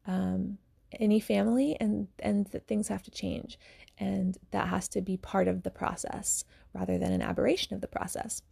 um, 0.06 0.58
any 0.92 1.20
family 1.20 1.76
and, 1.80 2.08
and 2.18 2.46
that 2.46 2.66
things 2.66 2.88
have 2.88 3.02
to 3.02 3.10
change. 3.10 3.58
And 3.98 4.38
that 4.52 4.68
has 4.68 4.88
to 4.90 5.00
be 5.00 5.16
part 5.16 5.48
of 5.48 5.62
the 5.62 5.70
process 5.70 6.44
rather 6.72 6.98
than 6.98 7.12
an 7.12 7.22
aberration 7.22 7.74
of 7.74 7.80
the 7.80 7.88
process. 7.88 8.42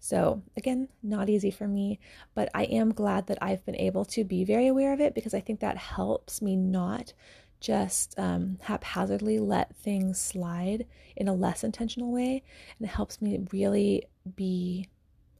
So, 0.00 0.42
again, 0.56 0.88
not 1.02 1.28
easy 1.28 1.50
for 1.50 1.66
me, 1.66 1.98
but 2.34 2.48
I 2.54 2.64
am 2.64 2.92
glad 2.92 3.28
that 3.28 3.38
I've 3.40 3.64
been 3.64 3.76
able 3.76 4.04
to 4.06 4.24
be 4.24 4.44
very 4.44 4.66
aware 4.66 4.92
of 4.92 5.00
it 5.00 5.14
because 5.14 5.34
I 5.34 5.40
think 5.40 5.60
that 5.60 5.76
helps 5.76 6.42
me 6.42 6.54
not 6.56 7.12
just 7.60 8.14
um, 8.18 8.58
haphazardly 8.62 9.38
let 9.38 9.74
things 9.76 10.20
slide 10.20 10.86
in 11.16 11.28
a 11.28 11.34
less 11.34 11.64
intentional 11.64 12.12
way. 12.12 12.42
And 12.78 12.88
it 12.88 12.92
helps 12.92 13.22
me 13.22 13.46
really 13.52 14.04
be 14.34 14.88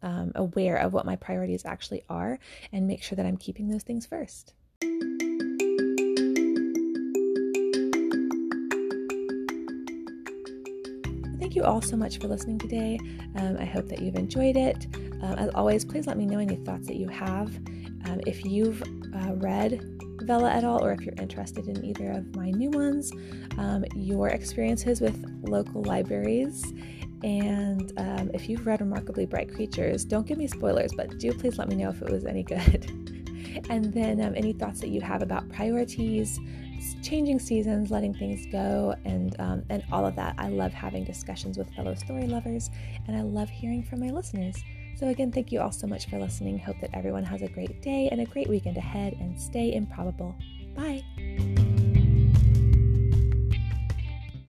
um, 0.03 0.33
aware 0.35 0.77
of 0.77 0.93
what 0.93 1.07
my 1.07 1.17
priorities 1.17 1.65
actually 1.65 2.03
are 2.09 2.39
and 2.73 2.87
make 2.87 3.03
sure 3.03 3.17
that 3.17 3.27
I'm 3.27 3.37
keeping 3.37 3.69
those 3.69 3.83
things 3.83 4.07
first. 4.07 4.55
You 11.57 11.65
all 11.65 11.81
so 11.81 11.97
much 11.97 12.19
for 12.19 12.29
listening 12.29 12.59
today. 12.59 12.99
Um, 13.35 13.57
I 13.59 13.65
hope 13.65 13.89
that 13.89 14.01
you've 14.01 14.15
enjoyed 14.15 14.57
it. 14.57 14.87
Um, 15.23 15.35
as 15.39 15.51
always, 15.55 15.85
please 15.85 16.07
let 16.07 16.19
me 16.19 16.27
know 16.27 16.39
any 16.39 16.57
thoughts 16.57 16.87
that 16.87 16.97
you 16.97 17.09
have. 17.09 17.49
Um, 18.05 18.21
if 18.27 18.45
you've 18.45 18.83
uh, 18.83 19.35
read 19.37 19.81
Vella 20.23 20.51
at 20.51 20.65
all, 20.65 20.85
or 20.85 20.93
if 20.93 21.01
you're 21.01 21.15
interested 21.19 21.67
in 21.67 21.85
either 21.85 22.11
of 22.13 22.37
my 22.37 22.51
new 22.51 22.71
ones, 22.71 23.11
um, 23.57 23.85
your 23.95 24.29
experiences 24.29 25.01
with 25.01 25.25
local 25.43 25.83
libraries, 25.83 26.73
and 27.23 27.93
um, 27.97 28.31
if 28.35 28.49
you've 28.49 28.67
read 28.67 28.81
Remarkably 28.81 29.25
Bright 29.25 29.53
Creatures, 29.53 30.05
don't 30.05 30.27
give 30.27 30.39
me 30.39 30.47
spoilers, 30.47 30.93
but 30.95 31.19
do 31.19 31.33
please 31.33 31.59
let 31.59 31.69
me 31.69 31.77
know 31.77 31.89
if 31.89 32.03
it 32.03 32.11
was 32.11 32.27
any 32.27 32.43
good. 32.43 32.93
and 33.69 33.93
then 33.93 34.21
um, 34.21 34.35
any 34.37 34.53
thoughts 34.53 34.81
that 34.81 34.89
you 34.89 35.01
have 35.01 35.23
about 35.23 35.49
priorities, 35.51 36.39
changing 37.03 37.39
seasons, 37.39 37.91
letting 37.91 38.15
things 38.15 38.47
go, 38.47 38.95
and 39.05 39.39
um, 39.41 39.63
and 39.71 39.83
all 39.93 40.07
of 40.07 40.17
that. 40.17 40.35
I 40.39 40.49
love 40.49 40.73
having 40.73 41.05
discussions 41.05 41.59
with 41.59 41.73
fellow 41.75 41.95
story 41.95 42.27
lovers, 42.27 42.71
and 43.07 43.17
I 43.17 43.23
love 43.23 43.49
hearing 43.49 43.83
from 43.83 44.01
my 44.01 44.11
listeners. 44.11 44.57
So 44.97 45.09
again, 45.09 45.31
thank 45.31 45.53
you 45.53 45.61
all 45.61 45.73
so 45.73 45.87
much 45.87 46.09
for 46.09 46.19
listening. 46.19 46.59
Hope 46.59 46.81
that 46.81 46.91
everyone 46.95 47.25
has 47.25 47.43
a 47.43 47.49
great 47.49 47.83
day 47.83 48.09
and 48.11 48.21
a 48.21 48.25
great 48.25 48.49
weekend 48.49 48.77
ahead, 48.77 49.15
and 49.15 49.41
stay 49.41 49.75
improbable. 49.75 50.35
Bye. 50.75 51.56